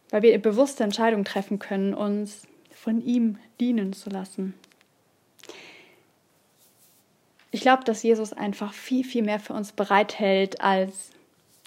Weil 0.10 0.22
wir 0.22 0.41
bewusste 0.41 0.84
Entscheidungen 0.84 1.26
treffen 1.26 1.60
können, 1.60 1.93
uns 1.93 2.43
von 2.72 3.02
ihm 3.02 3.38
dienen 3.60 3.93
zu 3.93 4.10
lassen. 4.10 4.54
Ich 7.52 7.62
glaube, 7.62 7.84
dass 7.84 8.04
Jesus 8.04 8.34
einfach 8.34 8.74
viel, 8.74 9.04
viel 9.04 9.24
mehr 9.24 9.39
für 9.39 9.54
uns 9.54 9.72
bereithält 9.72 10.62
als, 10.62 11.12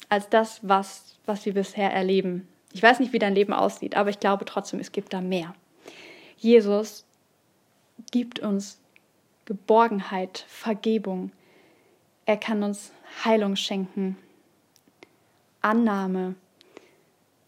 als 0.08 0.28
das, 0.28 0.60
was, 0.62 1.16
was 1.26 1.44
wir 1.44 1.54
bisher 1.54 1.92
erleben. 1.92 2.48
Ich 2.72 2.82
weiß 2.82 3.00
nicht, 3.00 3.12
wie 3.12 3.18
dein 3.18 3.34
Leben 3.34 3.52
aussieht, 3.52 3.96
aber 3.96 4.10
ich 4.10 4.20
glaube 4.20 4.44
trotzdem, 4.44 4.78
es 4.78 4.92
gibt 4.92 5.12
da 5.12 5.20
mehr. 5.20 5.54
Jesus 6.36 7.04
gibt 8.10 8.40
uns 8.40 8.78
Geborgenheit, 9.44 10.44
Vergebung, 10.48 11.32
er 12.26 12.36
kann 12.36 12.62
uns 12.62 12.92
Heilung 13.24 13.56
schenken, 13.56 14.16
Annahme. 15.62 16.36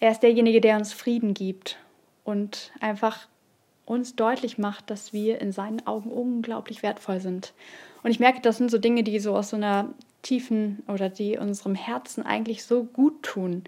Er 0.00 0.10
ist 0.10 0.24
derjenige, 0.24 0.60
der 0.60 0.76
uns 0.76 0.92
Frieden 0.92 1.34
gibt 1.34 1.78
und 2.24 2.72
einfach 2.80 3.28
uns 3.86 4.16
deutlich 4.16 4.58
macht, 4.58 4.90
dass 4.90 5.12
wir 5.12 5.40
in 5.40 5.52
seinen 5.52 5.86
Augen 5.86 6.10
unglaublich 6.10 6.82
wertvoll 6.82 7.20
sind. 7.20 7.52
Und 8.02 8.10
ich 8.10 8.20
merke, 8.20 8.40
das 8.40 8.56
sind 8.56 8.70
so 8.70 8.78
Dinge, 8.78 9.04
die 9.04 9.20
so 9.20 9.36
aus 9.36 9.50
so 9.50 9.56
einer 9.56 9.94
tiefen 10.22 10.82
oder 10.88 11.08
die 11.08 11.38
unserem 11.38 11.74
Herzen 11.74 12.24
eigentlich 12.24 12.64
so 12.64 12.84
gut 12.84 13.22
tun, 13.22 13.64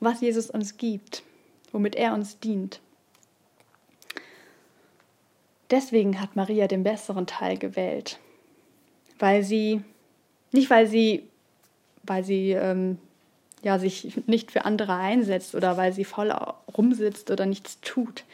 was 0.00 0.20
Jesus 0.20 0.50
uns 0.50 0.76
gibt, 0.76 1.22
womit 1.70 1.94
er 1.94 2.14
uns 2.14 2.38
dient. 2.38 2.80
Deswegen 5.72 6.20
hat 6.20 6.36
Maria 6.36 6.68
den 6.68 6.82
besseren 6.82 7.26
Teil 7.26 7.56
gewählt, 7.56 8.18
weil 9.18 9.42
sie 9.42 9.80
nicht, 10.52 10.68
weil 10.68 10.86
sie, 10.86 11.22
weil 12.02 12.22
sie 12.24 12.50
ähm, 12.50 12.98
ja, 13.62 13.78
sich 13.78 14.26
nicht 14.26 14.52
für 14.52 14.66
andere 14.66 14.94
einsetzt 14.94 15.54
oder 15.54 15.78
weil 15.78 15.94
sie 15.94 16.04
voll 16.04 16.30
rumsitzt 16.76 17.30
oder 17.30 17.46
nichts 17.46 17.80
tut. 17.80 18.24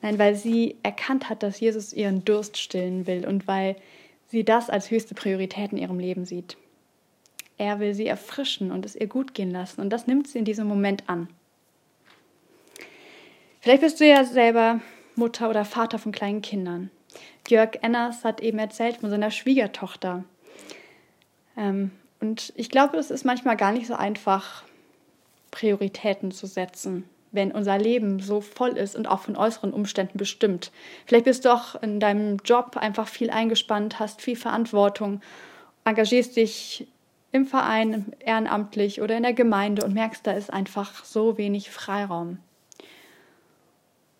Nein, 0.00 0.18
weil 0.18 0.34
sie 0.34 0.76
erkannt 0.82 1.28
hat, 1.28 1.42
dass 1.42 1.60
Jesus 1.60 1.92
ihren 1.92 2.24
Durst 2.24 2.56
stillen 2.56 3.06
will 3.06 3.26
und 3.26 3.46
weil 3.46 3.76
sie 4.28 4.42
das 4.42 4.70
als 4.70 4.90
höchste 4.90 5.14
Priorität 5.14 5.72
in 5.72 5.78
ihrem 5.78 5.98
Leben 5.98 6.24
sieht. 6.24 6.56
Er 7.58 7.80
will 7.80 7.92
sie 7.92 8.06
erfrischen 8.06 8.70
und 8.72 8.86
es 8.86 8.96
ihr 8.96 9.08
gut 9.08 9.34
gehen 9.34 9.50
lassen 9.50 9.82
und 9.82 9.90
das 9.90 10.06
nimmt 10.06 10.26
sie 10.26 10.38
in 10.38 10.46
diesem 10.46 10.66
Moment 10.66 11.06
an. 11.06 11.28
Vielleicht 13.60 13.82
bist 13.82 14.00
du 14.00 14.06
ja 14.06 14.24
selber 14.24 14.80
Mutter 15.16 15.50
oder 15.50 15.64
Vater 15.64 15.98
von 15.98 16.12
kleinen 16.12 16.42
Kindern. 16.42 16.90
Jörg 17.48 17.78
Enners 17.82 18.24
hat 18.24 18.40
eben 18.40 18.58
erzählt 18.58 18.98
von 18.98 19.10
seiner 19.10 19.30
Schwiegertochter, 19.30 20.24
ähm, 21.56 21.90
und 22.20 22.52
ich 22.56 22.70
glaube, 22.70 22.96
es 22.96 23.10
ist 23.10 23.24
manchmal 23.24 23.56
gar 23.56 23.72
nicht 23.72 23.86
so 23.86 23.94
einfach, 23.94 24.62
Prioritäten 25.50 26.32
zu 26.32 26.46
setzen, 26.46 27.04
wenn 27.32 27.52
unser 27.52 27.78
Leben 27.78 28.20
so 28.20 28.40
voll 28.40 28.76
ist 28.76 28.96
und 28.96 29.06
auch 29.06 29.20
von 29.20 29.36
äußeren 29.36 29.72
Umständen 29.72 30.18
bestimmt. 30.18 30.70
Vielleicht 31.06 31.24
bist 31.24 31.44
du 31.44 31.52
auch 31.52 31.80
in 31.82 32.00
deinem 32.00 32.38
Job 32.44 32.76
einfach 32.76 33.08
viel 33.08 33.30
eingespannt, 33.30 33.98
hast 33.98 34.20
viel 34.20 34.36
Verantwortung 34.36 35.20
engagierst 35.84 36.36
dich 36.36 36.88
im 37.30 37.46
Verein 37.46 38.12
ehrenamtlich 38.18 39.00
oder 39.00 39.16
in 39.16 39.22
der 39.22 39.32
Gemeinde 39.32 39.84
und 39.84 39.94
merkst, 39.94 40.26
da 40.26 40.32
ist 40.32 40.52
einfach 40.52 41.04
so 41.04 41.38
wenig 41.38 41.70
Freiraum. 41.70 42.38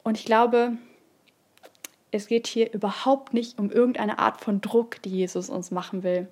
Und 0.04 0.16
ich 0.16 0.24
glaube, 0.24 0.76
es 2.10 2.26
geht 2.26 2.46
hier 2.46 2.72
überhaupt 2.72 3.34
nicht 3.34 3.58
um 3.58 3.70
irgendeine 3.70 4.18
Art 4.18 4.40
von 4.40 4.60
Druck, 4.60 5.02
die 5.02 5.10
Jesus 5.10 5.50
uns 5.50 5.70
machen 5.70 6.02
will. 6.02 6.28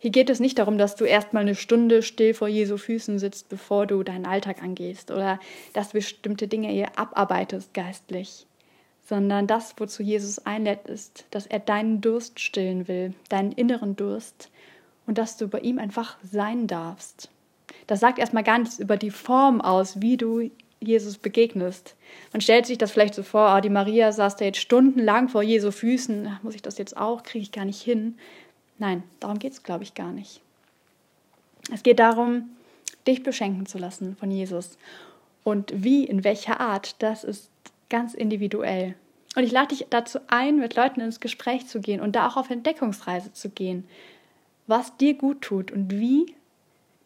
Hier 0.00 0.12
geht 0.12 0.30
es 0.30 0.38
nicht 0.38 0.58
darum, 0.58 0.78
dass 0.78 0.94
du 0.94 1.04
erstmal 1.04 1.42
eine 1.42 1.56
Stunde 1.56 2.02
still 2.02 2.32
vor 2.32 2.46
Jesu 2.46 2.76
Füßen 2.76 3.18
sitzt, 3.18 3.48
bevor 3.48 3.86
du 3.86 4.04
deinen 4.04 4.26
Alltag 4.26 4.62
angehst 4.62 5.10
oder 5.10 5.40
dass 5.72 5.88
du 5.88 5.94
bestimmte 5.94 6.46
Dinge 6.46 6.68
hier 6.68 6.96
abarbeitest 6.96 7.74
geistlich, 7.74 8.46
sondern 9.04 9.48
das, 9.48 9.74
wozu 9.76 10.04
Jesus 10.04 10.38
einlädt, 10.46 10.86
ist, 10.86 11.24
dass 11.32 11.46
er 11.46 11.58
deinen 11.58 12.00
Durst 12.00 12.38
stillen 12.38 12.86
will, 12.86 13.12
deinen 13.28 13.50
inneren 13.50 13.96
Durst 13.96 14.50
und 15.06 15.18
dass 15.18 15.36
du 15.36 15.48
bei 15.48 15.60
ihm 15.60 15.80
einfach 15.80 16.16
sein 16.22 16.68
darfst. 16.68 17.28
Das 17.88 18.00
sagt 18.00 18.20
erstmal 18.20 18.44
gar 18.44 18.58
nichts 18.58 18.78
über 18.78 18.96
die 18.96 19.10
Form 19.10 19.60
aus, 19.60 20.00
wie 20.00 20.16
du 20.16 20.48
Jesus 20.80 21.18
begegnest. 21.18 21.96
Man 22.32 22.40
stellt 22.40 22.66
sich 22.66 22.78
das 22.78 22.92
vielleicht 22.92 23.14
so 23.14 23.22
vor, 23.22 23.54
oh, 23.56 23.60
die 23.60 23.70
Maria 23.70 24.12
saß 24.12 24.36
da 24.36 24.44
jetzt 24.44 24.60
stundenlang 24.60 25.28
vor 25.28 25.42
Jesu 25.42 25.70
Füßen, 25.70 26.38
muss 26.42 26.54
ich 26.54 26.62
das 26.62 26.78
jetzt 26.78 26.96
auch, 26.96 27.22
kriege 27.22 27.42
ich 27.42 27.52
gar 27.52 27.64
nicht 27.64 27.82
hin. 27.82 28.16
Nein, 28.78 29.02
darum 29.20 29.38
geht 29.38 29.52
es, 29.52 29.62
glaube 29.62 29.84
ich, 29.84 29.94
gar 29.94 30.12
nicht. 30.12 30.40
Es 31.72 31.82
geht 31.82 31.98
darum, 31.98 32.50
dich 33.06 33.22
beschenken 33.22 33.66
zu 33.66 33.78
lassen 33.78 34.16
von 34.16 34.30
Jesus. 34.30 34.78
Und 35.42 35.72
wie, 35.74 36.04
in 36.04 36.24
welcher 36.24 36.60
Art, 36.60 36.96
das 37.02 37.24
ist 37.24 37.50
ganz 37.90 38.14
individuell. 38.14 38.94
Und 39.36 39.44
ich 39.44 39.52
lade 39.52 39.68
dich 39.68 39.86
dazu 39.90 40.20
ein, 40.28 40.58
mit 40.58 40.74
Leuten 40.74 41.00
ins 41.00 41.20
Gespräch 41.20 41.66
zu 41.66 41.80
gehen 41.80 42.00
und 42.00 42.16
da 42.16 42.28
auch 42.28 42.36
auf 42.36 42.50
Entdeckungsreise 42.50 43.32
zu 43.32 43.50
gehen, 43.50 43.88
was 44.66 44.96
dir 44.96 45.14
gut 45.14 45.42
tut 45.42 45.70
und 45.70 45.90
wie 45.90 46.34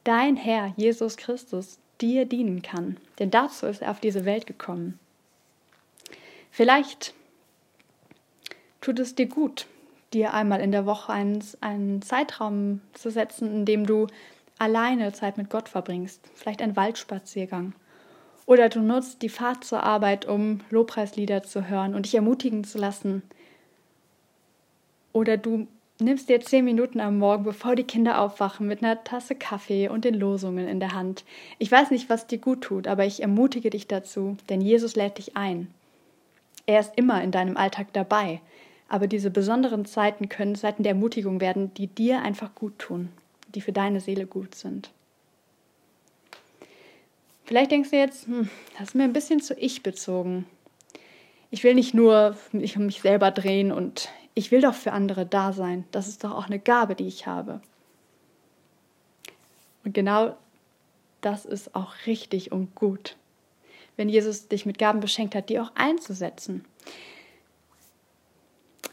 dein 0.05 0.37
Herr 0.37 0.73
Jesus 0.77 1.17
Christus 1.17 1.79
dir 2.03 2.27
dienen 2.27 2.63
kann. 2.63 2.97
Denn 3.19 3.31
dazu 3.31 3.67
ist 3.67 3.83
er 3.83 3.91
auf 3.91 4.01
diese 4.01 4.25
Welt 4.25 4.47
gekommen. 4.47 4.99
Vielleicht 6.51 7.15
tut 8.81 8.99
es 8.99 9.15
dir 9.15 9.27
gut, 9.27 9.67
dir 10.13 10.35
einmal 10.35 10.61
in 10.61 10.73
der 10.73 10.85
Woche 10.85 11.13
einen, 11.13 11.43
einen 11.61 12.03
Zeitraum 12.03 12.81
zu 12.93 13.11
setzen, 13.11 13.55
in 13.55 13.65
dem 13.65 13.87
du 13.87 14.09
alleine 14.59 15.13
Zeit 15.13 15.39
mit 15.39 15.49
Gott 15.49 15.69
verbringst. 15.69 16.21
Vielleicht 16.35 16.61
ein 16.61 16.77
Waldspaziergang. 16.77 17.73
Oder 18.45 18.69
du 18.69 18.81
nutzt 18.81 19.23
die 19.23 19.29
Fahrt 19.29 19.65
zur 19.65 19.83
Arbeit, 19.83 20.27
um 20.27 20.61
Lobpreislieder 20.71 21.43
zu 21.43 21.69
hören 21.69 21.95
und 21.95 22.07
dich 22.07 22.15
ermutigen 22.15 22.65
zu 22.65 22.79
lassen. 22.79 23.23
Oder 25.13 25.37
du 25.37 25.69
nimmst 26.03 26.29
dir 26.29 26.41
zehn 26.41 26.65
Minuten 26.65 27.01
am 27.01 27.19
Morgen, 27.19 27.45
bevor 27.45 27.77
die 27.77 27.85
Kinder 27.85 28.21
aufwachen, 28.21 28.67
mit 28.67 28.83
einer 28.83 29.05
Tasse 29.05 29.35
Kaffee 29.35 29.89
und 29.89 30.05
den 30.05 30.15
Losungen 30.15 30.69
in 30.69 30.81
der 30.81 30.93
Hand. 30.93 31.25
Ich 31.59 31.71
weiß 31.71 31.91
nicht, 31.91 32.09
was 32.09 32.27
dir 32.27 32.39
gut 32.39 32.63
tut, 32.63 32.87
aber 32.87 33.05
ich 33.05 33.23
ermutige 33.23 33.71
dich 33.71 33.87
dazu, 33.87 34.37
denn 34.49 34.61
Jesus 34.61 34.97
lädt 34.97 35.19
dich 35.19 35.37
ein. 35.37 35.69
Er 36.67 36.81
ist 36.81 36.93
immer 36.97 37.23
in 37.23 37.31
deinem 37.31 37.57
Alltag 37.57 37.89
dabei. 37.93 38.41
Aber 38.89 39.07
diese 39.07 39.31
besonderen 39.31 39.87
Zeiten 39.87 40.29
können 40.29 40.55
Zeiten 40.55 40.83
der 40.83 40.93
Ermutigung 40.93 41.41
werden, 41.41 41.73
die 41.75 41.87
dir 41.87 42.21
einfach 42.21 42.55
gut 42.55 42.79
tun, 42.79 43.09
die 43.55 43.63
für 43.63 43.73
deine 43.73 44.01
Seele 44.01 44.27
gut 44.27 44.55
sind. 44.55 44.91
Vielleicht 47.45 47.71
denkst 47.71 47.91
du 47.91 47.97
jetzt, 47.97 48.27
hm, 48.27 48.51
das 48.79 48.89
ist 48.89 48.95
mir 48.95 49.05
ein 49.05 49.15
bisschen 49.15 49.41
zu 49.41 49.55
ich 49.55 49.83
bezogen. 49.83 50.47
Ich 51.51 51.65
will 51.65 51.75
nicht 51.75 51.95
nur 51.95 52.37
mich 52.53 52.77
um 52.77 52.87
mich 52.87 53.01
selber 53.01 53.31
drehen 53.31 53.73
und 53.73 54.11
ich 54.35 54.51
will 54.51 54.61
doch 54.61 54.75
für 54.75 54.93
andere 54.93 55.27
da 55.27 55.53
sein. 55.53 55.85
Das 55.91 56.09
ist 56.09 56.25
doch 56.25 56.33
auch 56.33 56.47
eine 56.47 56.59
Gabe, 56.59 56.95
die 56.95 57.07
ich 57.07 57.27
habe. 57.27 57.61
Und 59.85 59.95
genau 59.95 60.37
das 61.21 61.45
ist 61.45 61.75
auch 61.75 61.93
richtig 62.07 62.53
und 62.53 62.75
gut. 62.75 63.17
Wenn 63.97 64.09
Jesus 64.09 64.49
dich 64.49 64.65
mit 64.65 64.79
Gaben 64.79 65.01
beschenkt 65.01 65.35
hat, 65.35 65.49
die 65.49 65.61
auch 65.61 65.73
einzusetzen. 65.75 66.65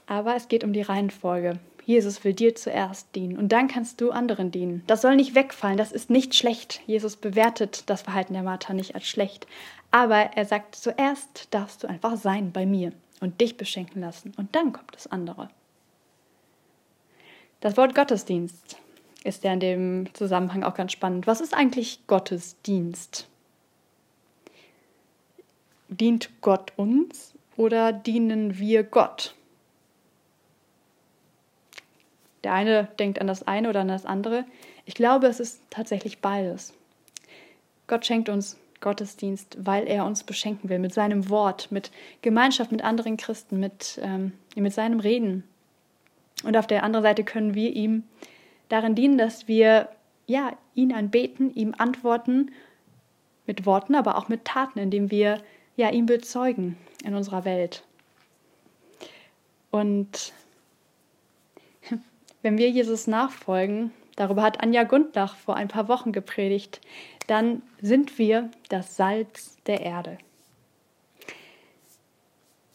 Aber 0.07 0.35
es 0.35 0.47
geht 0.47 0.63
um 0.63 0.73
die 0.73 0.81
Reihenfolge. 0.81 1.59
Jesus 1.85 2.23
will 2.23 2.33
dir 2.33 2.53
zuerst 2.53 3.15
dienen 3.15 3.37
und 3.37 3.51
dann 3.51 3.67
kannst 3.67 3.99
du 3.99 4.11
anderen 4.11 4.51
dienen. 4.51 4.83
Das 4.85 5.01
soll 5.01 5.15
nicht 5.15 5.33
wegfallen, 5.33 5.77
das 5.77 5.91
ist 5.91 6.11
nicht 6.11 6.35
schlecht. 6.35 6.81
Jesus 6.85 7.15
bewertet 7.15 7.89
das 7.89 8.03
Verhalten 8.03 8.33
der 8.33 8.43
Martha 8.43 8.73
nicht 8.73 8.93
als 8.93 9.07
schlecht. 9.07 9.47
Aber 9.89 10.17
er 10.35 10.45
sagt, 10.45 10.75
zuerst 10.75 11.47
darfst 11.49 11.81
du 11.81 11.87
einfach 11.87 12.17
sein 12.17 12.51
bei 12.51 12.67
mir 12.67 12.91
und 13.19 13.41
dich 13.41 13.57
beschenken 13.57 14.01
lassen 14.01 14.33
und 14.37 14.55
dann 14.55 14.73
kommt 14.73 14.95
das 14.95 15.07
andere. 15.07 15.49
Das 17.61 17.75
Wort 17.75 17.93
Gottesdienst 17.93 18.77
ist 19.23 19.43
ja 19.43 19.51
in 19.51 19.59
dem 19.59 20.13
Zusammenhang 20.13 20.63
auch 20.63 20.75
ganz 20.75 20.93
spannend. 20.93 21.27
Was 21.27 21.41
ist 21.41 21.53
eigentlich 21.53 22.07
Gottesdienst? 22.07 23.27
Dient 25.89 26.29
Gott 26.41 26.71
uns 26.77 27.33
oder 27.57 27.91
dienen 27.91 28.57
wir 28.59 28.83
Gott? 28.83 29.35
Der 32.43 32.53
eine 32.53 32.85
denkt 32.99 33.19
an 33.19 33.27
das 33.27 33.45
eine 33.47 33.69
oder 33.69 33.81
an 33.81 33.89
das 33.89 34.05
andere. 34.05 34.45
Ich 34.85 34.93
glaube, 34.93 35.27
es 35.27 35.41
ist 35.41 35.61
tatsächlich 35.69 36.19
beides. 36.19 36.73
Gott 37.87 38.05
schenkt 38.05 38.29
uns 38.29 38.57
Gottesdienst, 38.81 39.57
weil 39.59 39.87
er 39.87 40.05
uns 40.05 40.23
beschenken 40.23 40.69
will 40.69 40.79
mit 40.79 40.93
seinem 40.93 41.29
Wort, 41.29 41.71
mit 41.71 41.91
Gemeinschaft 42.21 42.71
mit 42.71 42.83
anderen 42.83 43.17
Christen, 43.17 43.59
mit, 43.59 43.99
ähm, 44.03 44.33
mit 44.55 44.73
seinem 44.73 44.99
Reden. 44.99 45.43
Und 46.43 46.55
auf 46.55 46.67
der 46.67 46.83
anderen 46.83 47.03
Seite 47.03 47.23
können 47.23 47.53
wir 47.53 47.73
ihm 47.73 48.03
darin 48.69 48.95
dienen, 48.95 49.17
dass 49.17 49.47
wir 49.47 49.89
ja, 50.27 50.53
ihn 50.75 50.93
anbeten, 50.93 51.53
ihm 51.55 51.73
antworten 51.77 52.51
mit 53.45 53.65
Worten, 53.65 53.95
aber 53.95 54.17
auch 54.17 54.29
mit 54.29 54.45
Taten, 54.45 54.79
indem 54.79 55.11
wir 55.11 55.41
ja, 55.75 55.89
ihn 55.89 56.05
bezeugen 56.05 56.77
in 57.03 57.15
unserer 57.15 57.45
Welt. 57.45 57.83
Und 59.71 60.33
wenn 62.41 62.57
wir 62.57 62.69
Jesus 62.69 63.07
nachfolgen, 63.07 63.91
darüber 64.15 64.43
hat 64.43 64.61
Anja 64.61 64.83
Gundlach 64.83 65.35
vor 65.35 65.55
ein 65.55 65.67
paar 65.67 65.87
Wochen 65.87 66.11
gepredigt, 66.11 66.79
dann 67.29 67.61
sind 67.81 68.17
wir 68.17 68.49
das 68.69 68.95
Salz 68.95 69.57
der 69.67 69.81
Erde. 69.81 70.17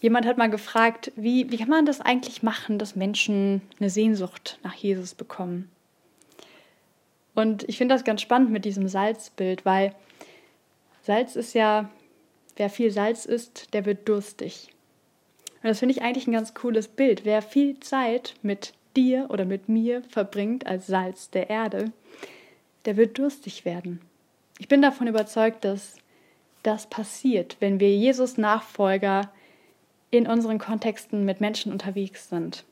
Jemand 0.00 0.26
hat 0.26 0.36
mal 0.36 0.50
gefragt, 0.50 1.12
wie, 1.16 1.50
wie 1.50 1.56
kann 1.56 1.68
man 1.68 1.86
das 1.86 2.00
eigentlich 2.00 2.42
machen, 2.42 2.78
dass 2.78 2.94
Menschen 2.94 3.62
eine 3.80 3.90
Sehnsucht 3.90 4.58
nach 4.62 4.74
Jesus 4.74 5.14
bekommen? 5.14 5.70
Und 7.34 7.68
ich 7.68 7.78
finde 7.78 7.94
das 7.94 8.04
ganz 8.04 8.20
spannend 8.20 8.50
mit 8.50 8.64
diesem 8.64 8.86
Salzbild, 8.86 9.64
weil 9.64 9.94
Salz 11.02 11.36
ist 11.36 11.54
ja, 11.54 11.90
wer 12.56 12.70
viel 12.70 12.90
Salz 12.90 13.24
isst, 13.24 13.74
der 13.74 13.86
wird 13.86 14.08
durstig. 14.08 14.68
Und 15.62 15.70
das 15.70 15.78
finde 15.78 15.94
ich 15.94 16.02
eigentlich 16.02 16.26
ein 16.26 16.32
ganz 16.32 16.54
cooles 16.54 16.86
Bild. 16.86 17.24
Wer 17.24 17.42
viel 17.42 17.80
Zeit 17.80 18.34
mit 18.42 18.74
dir 18.94 19.26
oder 19.30 19.46
mit 19.46 19.68
mir 19.68 20.02
verbringt 20.10 20.66
als 20.66 20.86
Salz 20.86 21.30
der 21.30 21.50
Erde, 21.50 21.92
der 22.84 22.96
wird 22.96 23.18
durstig 23.18 23.64
werden. 23.64 24.00
Ich 24.64 24.68
bin 24.68 24.80
davon 24.80 25.08
überzeugt, 25.08 25.62
dass 25.66 25.96
das 26.62 26.86
passiert, 26.86 27.58
wenn 27.60 27.80
wir 27.80 27.94
Jesus 27.94 28.38
Nachfolger 28.38 29.30
in 30.10 30.26
unseren 30.26 30.58
Kontexten 30.58 31.26
mit 31.26 31.42
Menschen 31.42 31.70
unterwegs 31.70 32.30
sind. 32.30 32.64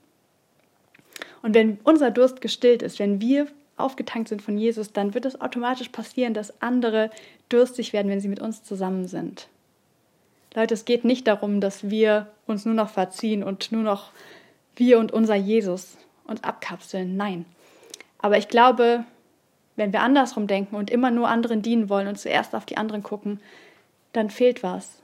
Und 1.43 1.55
wenn 1.55 1.79
unser 1.85 2.11
Durst 2.11 2.41
gestillt 2.41 2.81
ist, 2.81 2.99
wenn 2.99 3.21
wir 3.21 3.47
aufgetankt 3.77 4.31
sind 4.31 4.41
von 4.41 4.57
Jesus, 4.57 4.95
dann 4.95 5.13
wird 5.13 5.27
es 5.27 5.39
automatisch 5.43 5.91
passieren, 5.91 6.33
dass 6.33 6.63
andere 6.63 7.11
durstig 7.51 7.93
werden, 7.93 8.11
wenn 8.11 8.21
sie 8.21 8.29
mit 8.29 8.41
uns 8.41 8.63
zusammen 8.63 9.07
sind. 9.07 9.49
Leute, 10.55 10.73
es 10.73 10.87
geht 10.87 11.05
nicht 11.05 11.27
darum, 11.27 11.61
dass 11.61 11.91
wir 11.91 12.27
uns 12.47 12.65
nur 12.65 12.75
noch 12.75 12.89
verziehen 12.89 13.45
und 13.45 13.71
nur 13.71 13.83
noch 13.83 14.13
wir 14.77 14.99
und 14.99 15.13
unser 15.13 15.35
Jesus 15.35 15.99
uns 16.25 16.43
abkapseln. 16.43 17.19
Nein. 17.19 17.45
Aber 18.17 18.39
ich 18.39 18.49
glaube, 18.49 19.05
wenn 19.77 19.93
wir 19.93 20.03
andersrum 20.03 20.47
denken 20.47 20.77
und 20.77 20.91
immer 20.91 21.11
nur 21.11 21.29
anderen 21.29 21.63
dienen 21.63 21.89
wollen 21.89 22.09
und 22.09 22.19
zuerst 22.19 22.55
auf 22.55 22.67
die 22.67 22.77
anderen 22.77 23.03
gucken, 23.03 23.41
dann 24.13 24.31
fehlt 24.31 24.63
was. 24.63 25.03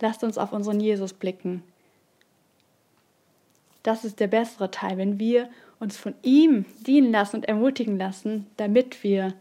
Lasst 0.00 0.24
uns 0.24 0.38
auf 0.38 0.52
unseren 0.52 0.80
Jesus 0.80 1.12
blicken. 1.12 1.62
Das 3.82 4.04
ist 4.04 4.18
der 4.18 4.26
bessere 4.26 4.70
Teil, 4.70 4.98
wenn 4.98 5.18
wir 5.18 5.48
uns 5.78 5.96
von 5.96 6.14
ihm 6.22 6.64
dienen 6.86 7.12
lassen 7.12 7.36
und 7.36 7.44
ermutigen 7.44 7.98
lassen, 7.98 8.46
damit 8.56 9.02
wir 9.04 9.34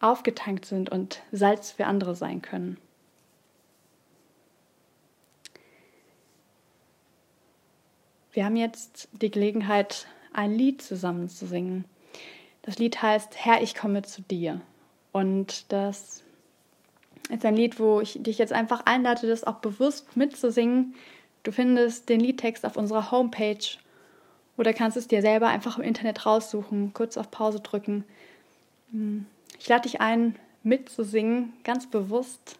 aufgetankt 0.00 0.66
sind 0.66 0.90
und 0.90 1.22
Salz 1.30 1.70
für 1.70 1.86
andere 1.86 2.14
sein 2.14 2.42
können. 2.42 2.76
Wir 8.32 8.44
haben 8.44 8.56
jetzt 8.56 9.08
die 9.12 9.30
Gelegenheit, 9.30 10.06
ein 10.32 10.52
Lied 10.52 10.82
zusammen 10.82 11.28
zu 11.28 11.46
singen. 11.46 11.84
Das 12.62 12.78
Lied 12.78 13.00
heißt 13.00 13.36
Herr, 13.36 13.62
ich 13.62 13.74
komme 13.74 14.02
zu 14.02 14.22
dir. 14.22 14.60
Und 15.12 15.72
das 15.72 16.22
ist 17.28 17.44
ein 17.44 17.56
Lied, 17.56 17.78
wo 17.78 18.00
ich 18.00 18.22
dich 18.22 18.38
jetzt 18.38 18.52
einfach 18.52 18.86
einlade, 18.86 19.26
das 19.26 19.44
auch 19.44 19.56
bewusst 19.56 20.16
mitzusingen. 20.16 20.94
Du 21.42 21.52
findest 21.52 22.08
den 22.08 22.20
Liedtext 22.20 22.66
auf 22.66 22.76
unserer 22.76 23.10
Homepage 23.10 23.78
oder 24.56 24.72
kannst 24.72 24.96
es 24.96 25.08
dir 25.08 25.22
selber 25.22 25.48
einfach 25.48 25.78
im 25.78 25.84
Internet 25.84 26.26
raussuchen, 26.26 26.92
kurz 26.92 27.16
auf 27.16 27.30
Pause 27.30 27.60
drücken. 27.60 28.04
Hm. 28.90 29.26
Ich 29.58 29.68
lade 29.68 29.82
dich 29.82 30.00
ein, 30.00 30.36
mitzusingen, 30.62 31.52
ganz 31.64 31.88
bewusst. 31.88 32.58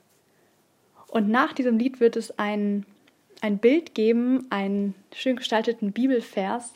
Und 1.09 1.29
nach 1.29 1.53
diesem 1.53 1.79
Lied 1.79 2.01
wird 2.01 2.17
es 2.17 2.39
ein, 2.39 2.87
ein 3.41 3.59
Bild 3.59 3.95
geben, 3.95 4.47
einen 4.51 4.95
schön 5.13 5.37
gestalteten 5.37 5.93
Bibelvers, 5.93 6.73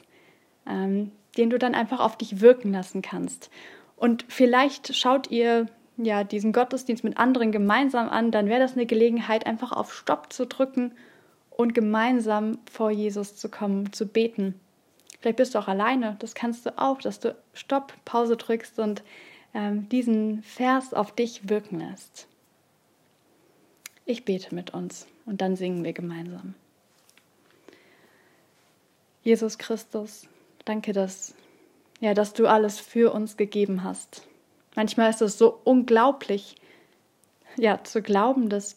ähm, 0.67 1.13
den 1.37 1.51
du 1.51 1.59
dann 1.59 1.75
einfach 1.75 2.01
auf 2.01 2.17
dich 2.17 2.41
wirken 2.41 2.73
lassen 2.73 3.03
kannst. 3.03 3.51
Und 3.97 4.25
vielleicht 4.29 4.95
schaut 4.97 5.31
ihr 5.31 5.67
ja 5.97 6.25
diesen 6.25 6.53
Gottesdienst 6.53 7.05
mit 7.05 7.19
anderen 7.19 7.53
gemeinsam 7.53 8.09
an, 8.09 8.31
dann 8.31 8.49
wäre 8.49 8.61
das 8.61 8.73
eine 8.73 8.87
Gelegenheit, 8.87 9.47
einfach 9.47 9.73
auf 9.73 9.95
Stopp 9.95 10.33
zu 10.33 10.47
drücken 10.47 10.93
und 11.51 11.75
gemeinsam 11.75 12.59
vor 12.71 12.91
Jesus 12.91 13.37
zu 13.37 13.49
kommen, 13.49 13.93
zu 13.93 14.07
beten. 14.07 14.59
Vielleicht 15.21 15.37
bist 15.37 15.55
du 15.55 15.59
auch 15.59 15.69
alleine, 15.69 16.17
das 16.19 16.35
kannst 16.35 16.67
du 16.67 16.77
auch, 16.79 17.01
dass 17.01 17.21
du 17.21 17.35
Stopp, 17.55 17.95
Pause 18.05 18.37
drückst 18.37 18.79
und 18.79 19.03
ähm, 19.55 19.89
diesen 19.89 20.43
Vers 20.43 20.93
auf 20.93 21.15
dich 21.15 21.49
wirken 21.49 21.79
lässt. 21.79 22.27
Ich 24.05 24.25
bete 24.25 24.55
mit 24.55 24.75
uns 24.75 25.07
und 25.25 25.41
dann 25.41 25.57
singen 25.57 25.85
wir 25.85 25.93
gemeinsam. 25.93 26.55
Jesus 29.23 29.57
Christus, 29.57 30.29
danke, 30.65 30.93
dass, 30.93 31.35
ja, 32.01 32.15
dass 32.15 32.33
du 32.33 32.47
alles 32.47 32.79
für 32.79 33.13
uns 33.13 33.37
gegeben 33.37 33.85
hast. 33.85 34.27
Manchmal 34.75 35.11
ist 35.11 35.23
es 35.23 35.39
so 35.39 35.61
unglaublich, 35.65 36.57
ja, 37.57 37.83
zu 37.85 38.03
glauben, 38.03 38.49
dass 38.49 38.77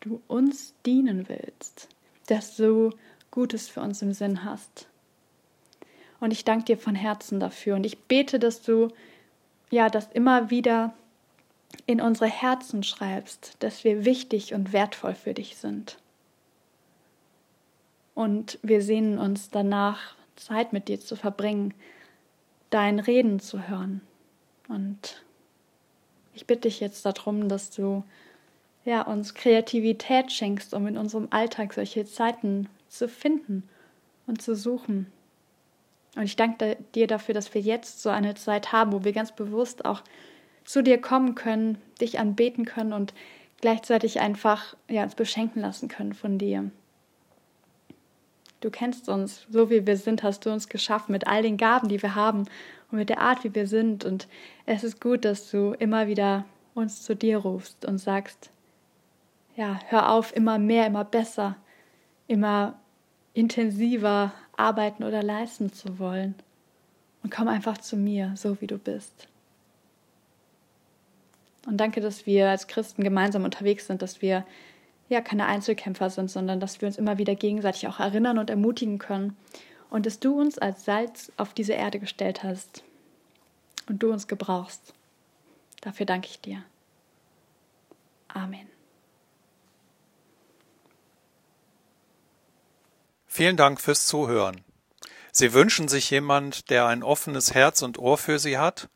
du 0.00 0.20
uns 0.26 0.74
dienen 0.84 1.28
willst, 1.28 1.88
dass 2.26 2.56
du 2.56 2.90
Gutes 3.30 3.68
für 3.68 3.80
uns 3.80 4.02
im 4.02 4.12
Sinn 4.12 4.44
hast. 4.44 4.88
Und 6.20 6.32
ich 6.32 6.44
danke 6.44 6.64
dir 6.64 6.78
von 6.78 6.94
Herzen 6.94 7.38
dafür. 7.38 7.76
Und 7.76 7.84
ich 7.84 7.98
bete, 7.98 8.38
dass 8.38 8.62
du 8.62 8.88
ja 9.70 9.88
das 9.88 10.08
immer 10.12 10.50
wieder 10.50 10.94
in 11.86 12.00
unsere 12.00 12.28
Herzen 12.28 12.82
schreibst, 12.82 13.56
dass 13.60 13.84
wir 13.84 14.04
wichtig 14.04 14.54
und 14.54 14.72
wertvoll 14.72 15.14
für 15.14 15.34
dich 15.34 15.56
sind. 15.56 15.98
Und 18.14 18.58
wir 18.62 18.82
sehnen 18.82 19.18
uns 19.18 19.50
danach, 19.50 20.16
Zeit 20.38 20.72
mit 20.72 20.88
dir 20.88 21.00
zu 21.00 21.16
verbringen, 21.16 21.74
dein 22.70 22.98
Reden 22.98 23.40
zu 23.40 23.68
hören. 23.68 24.00
Und 24.68 25.24
ich 26.34 26.46
bitte 26.46 26.68
dich 26.68 26.80
jetzt 26.80 27.04
darum, 27.04 27.48
dass 27.48 27.70
du 27.70 28.04
ja, 28.84 29.02
uns 29.02 29.34
Kreativität 29.34 30.32
schenkst, 30.32 30.72
um 30.72 30.86
in 30.86 30.96
unserem 30.96 31.28
Alltag 31.30 31.74
solche 31.74 32.04
Zeiten 32.06 32.68
zu 32.88 33.08
finden 33.08 33.68
und 34.26 34.40
zu 34.40 34.54
suchen. 34.54 35.10
Und 36.16 36.22
ich 36.22 36.36
danke 36.36 36.76
dir 36.94 37.06
dafür, 37.06 37.34
dass 37.34 37.52
wir 37.54 37.60
jetzt 37.60 38.02
so 38.02 38.08
eine 38.08 38.34
Zeit 38.34 38.72
haben, 38.72 38.92
wo 38.92 39.04
wir 39.04 39.12
ganz 39.12 39.32
bewusst 39.32 39.84
auch 39.84 40.02
zu 40.64 40.82
dir 40.82 41.00
kommen 41.00 41.34
können, 41.34 41.78
dich 42.00 42.18
anbeten 42.18 42.64
können 42.64 42.92
und 42.92 43.14
gleichzeitig 43.60 44.20
einfach 44.20 44.76
ja, 44.88 45.02
uns 45.02 45.14
beschenken 45.14 45.60
lassen 45.60 45.88
können 45.88 46.14
von 46.14 46.38
dir. 46.38 46.70
Du 48.60 48.70
kennst 48.70 49.08
uns, 49.08 49.46
so 49.50 49.70
wie 49.70 49.86
wir 49.86 49.96
sind, 49.96 50.22
hast 50.22 50.44
du 50.44 50.50
uns 50.50 50.68
geschaffen 50.68 51.12
mit 51.12 51.26
all 51.26 51.42
den 51.42 51.56
Gaben, 51.56 51.88
die 51.88 52.02
wir 52.02 52.14
haben 52.14 52.46
und 52.90 52.98
mit 52.98 53.08
der 53.08 53.20
Art, 53.20 53.44
wie 53.44 53.54
wir 53.54 53.66
sind. 53.66 54.04
Und 54.04 54.26
es 54.66 54.82
ist 54.82 55.00
gut, 55.00 55.24
dass 55.24 55.50
du 55.50 55.74
immer 55.78 56.08
wieder 56.08 56.44
uns 56.74 57.02
zu 57.02 57.14
dir 57.14 57.38
rufst 57.38 57.84
und 57.84 57.98
sagst, 57.98 58.50
ja, 59.56 59.80
hör 59.88 60.10
auf, 60.12 60.34
immer 60.34 60.58
mehr, 60.58 60.86
immer 60.86 61.04
besser, 61.04 61.56
immer 62.26 62.78
intensiver 63.34 64.32
arbeiten 64.56 65.04
oder 65.04 65.22
leisten 65.22 65.72
zu 65.72 65.98
wollen. 65.98 66.34
Und 67.22 67.32
komm 67.32 67.48
einfach 67.48 67.78
zu 67.78 67.96
mir, 67.96 68.32
so 68.36 68.60
wie 68.60 68.66
du 68.66 68.78
bist. 68.78 69.28
Und 71.66 71.76
danke, 71.76 72.00
dass 72.00 72.26
wir 72.26 72.48
als 72.48 72.66
Christen 72.66 73.04
gemeinsam 73.04 73.44
unterwegs 73.44 73.86
sind, 73.86 74.00
dass 74.00 74.22
wir 74.22 74.44
ja 75.08 75.20
keine 75.20 75.46
Einzelkämpfer 75.46 76.10
sind, 76.10 76.30
sondern 76.30 76.60
dass 76.60 76.80
wir 76.80 76.86
uns 76.88 76.98
immer 76.98 77.18
wieder 77.18 77.34
gegenseitig 77.34 77.88
auch 77.88 78.00
erinnern 78.00 78.38
und 78.38 78.50
ermutigen 78.50 78.98
können. 78.98 79.36
Und 79.90 80.04
dass 80.04 80.20
du 80.20 80.38
uns 80.38 80.58
als 80.58 80.84
Salz 80.84 81.32
auf 81.36 81.54
diese 81.54 81.72
Erde 81.72 81.98
gestellt 81.98 82.42
hast 82.42 82.82
und 83.88 84.02
du 84.02 84.12
uns 84.12 84.28
gebrauchst. 84.28 84.92
Dafür 85.80 86.04
danke 86.04 86.28
ich 86.28 86.40
dir. 86.40 86.62
Amen. 88.28 88.68
Vielen 93.26 93.56
Dank 93.56 93.80
fürs 93.80 94.06
Zuhören. 94.06 94.60
Sie 95.32 95.52
wünschen 95.52 95.88
sich 95.88 96.10
jemand, 96.10 96.70
der 96.70 96.86
ein 96.86 97.02
offenes 97.02 97.54
Herz 97.54 97.82
und 97.82 97.98
Ohr 97.98 98.18
für 98.18 98.38
Sie 98.38 98.58
hat? 98.58 98.88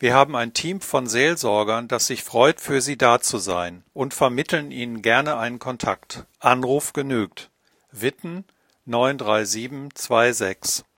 Wir 0.00 0.14
haben 0.14 0.36
ein 0.36 0.54
Team 0.54 0.80
von 0.80 1.08
Seelsorgern, 1.08 1.88
das 1.88 2.06
sich 2.06 2.22
freut, 2.22 2.60
für 2.60 2.80
Sie 2.80 2.96
da 2.96 3.20
zu 3.20 3.38
sein 3.38 3.82
und 3.94 4.14
vermitteln 4.14 4.70
Ihnen 4.70 5.02
gerne 5.02 5.36
einen 5.38 5.58
Kontakt. 5.58 6.24
Anruf 6.38 6.92
genügt. 6.92 7.50
Witten 7.90 8.44
93726 8.86 10.84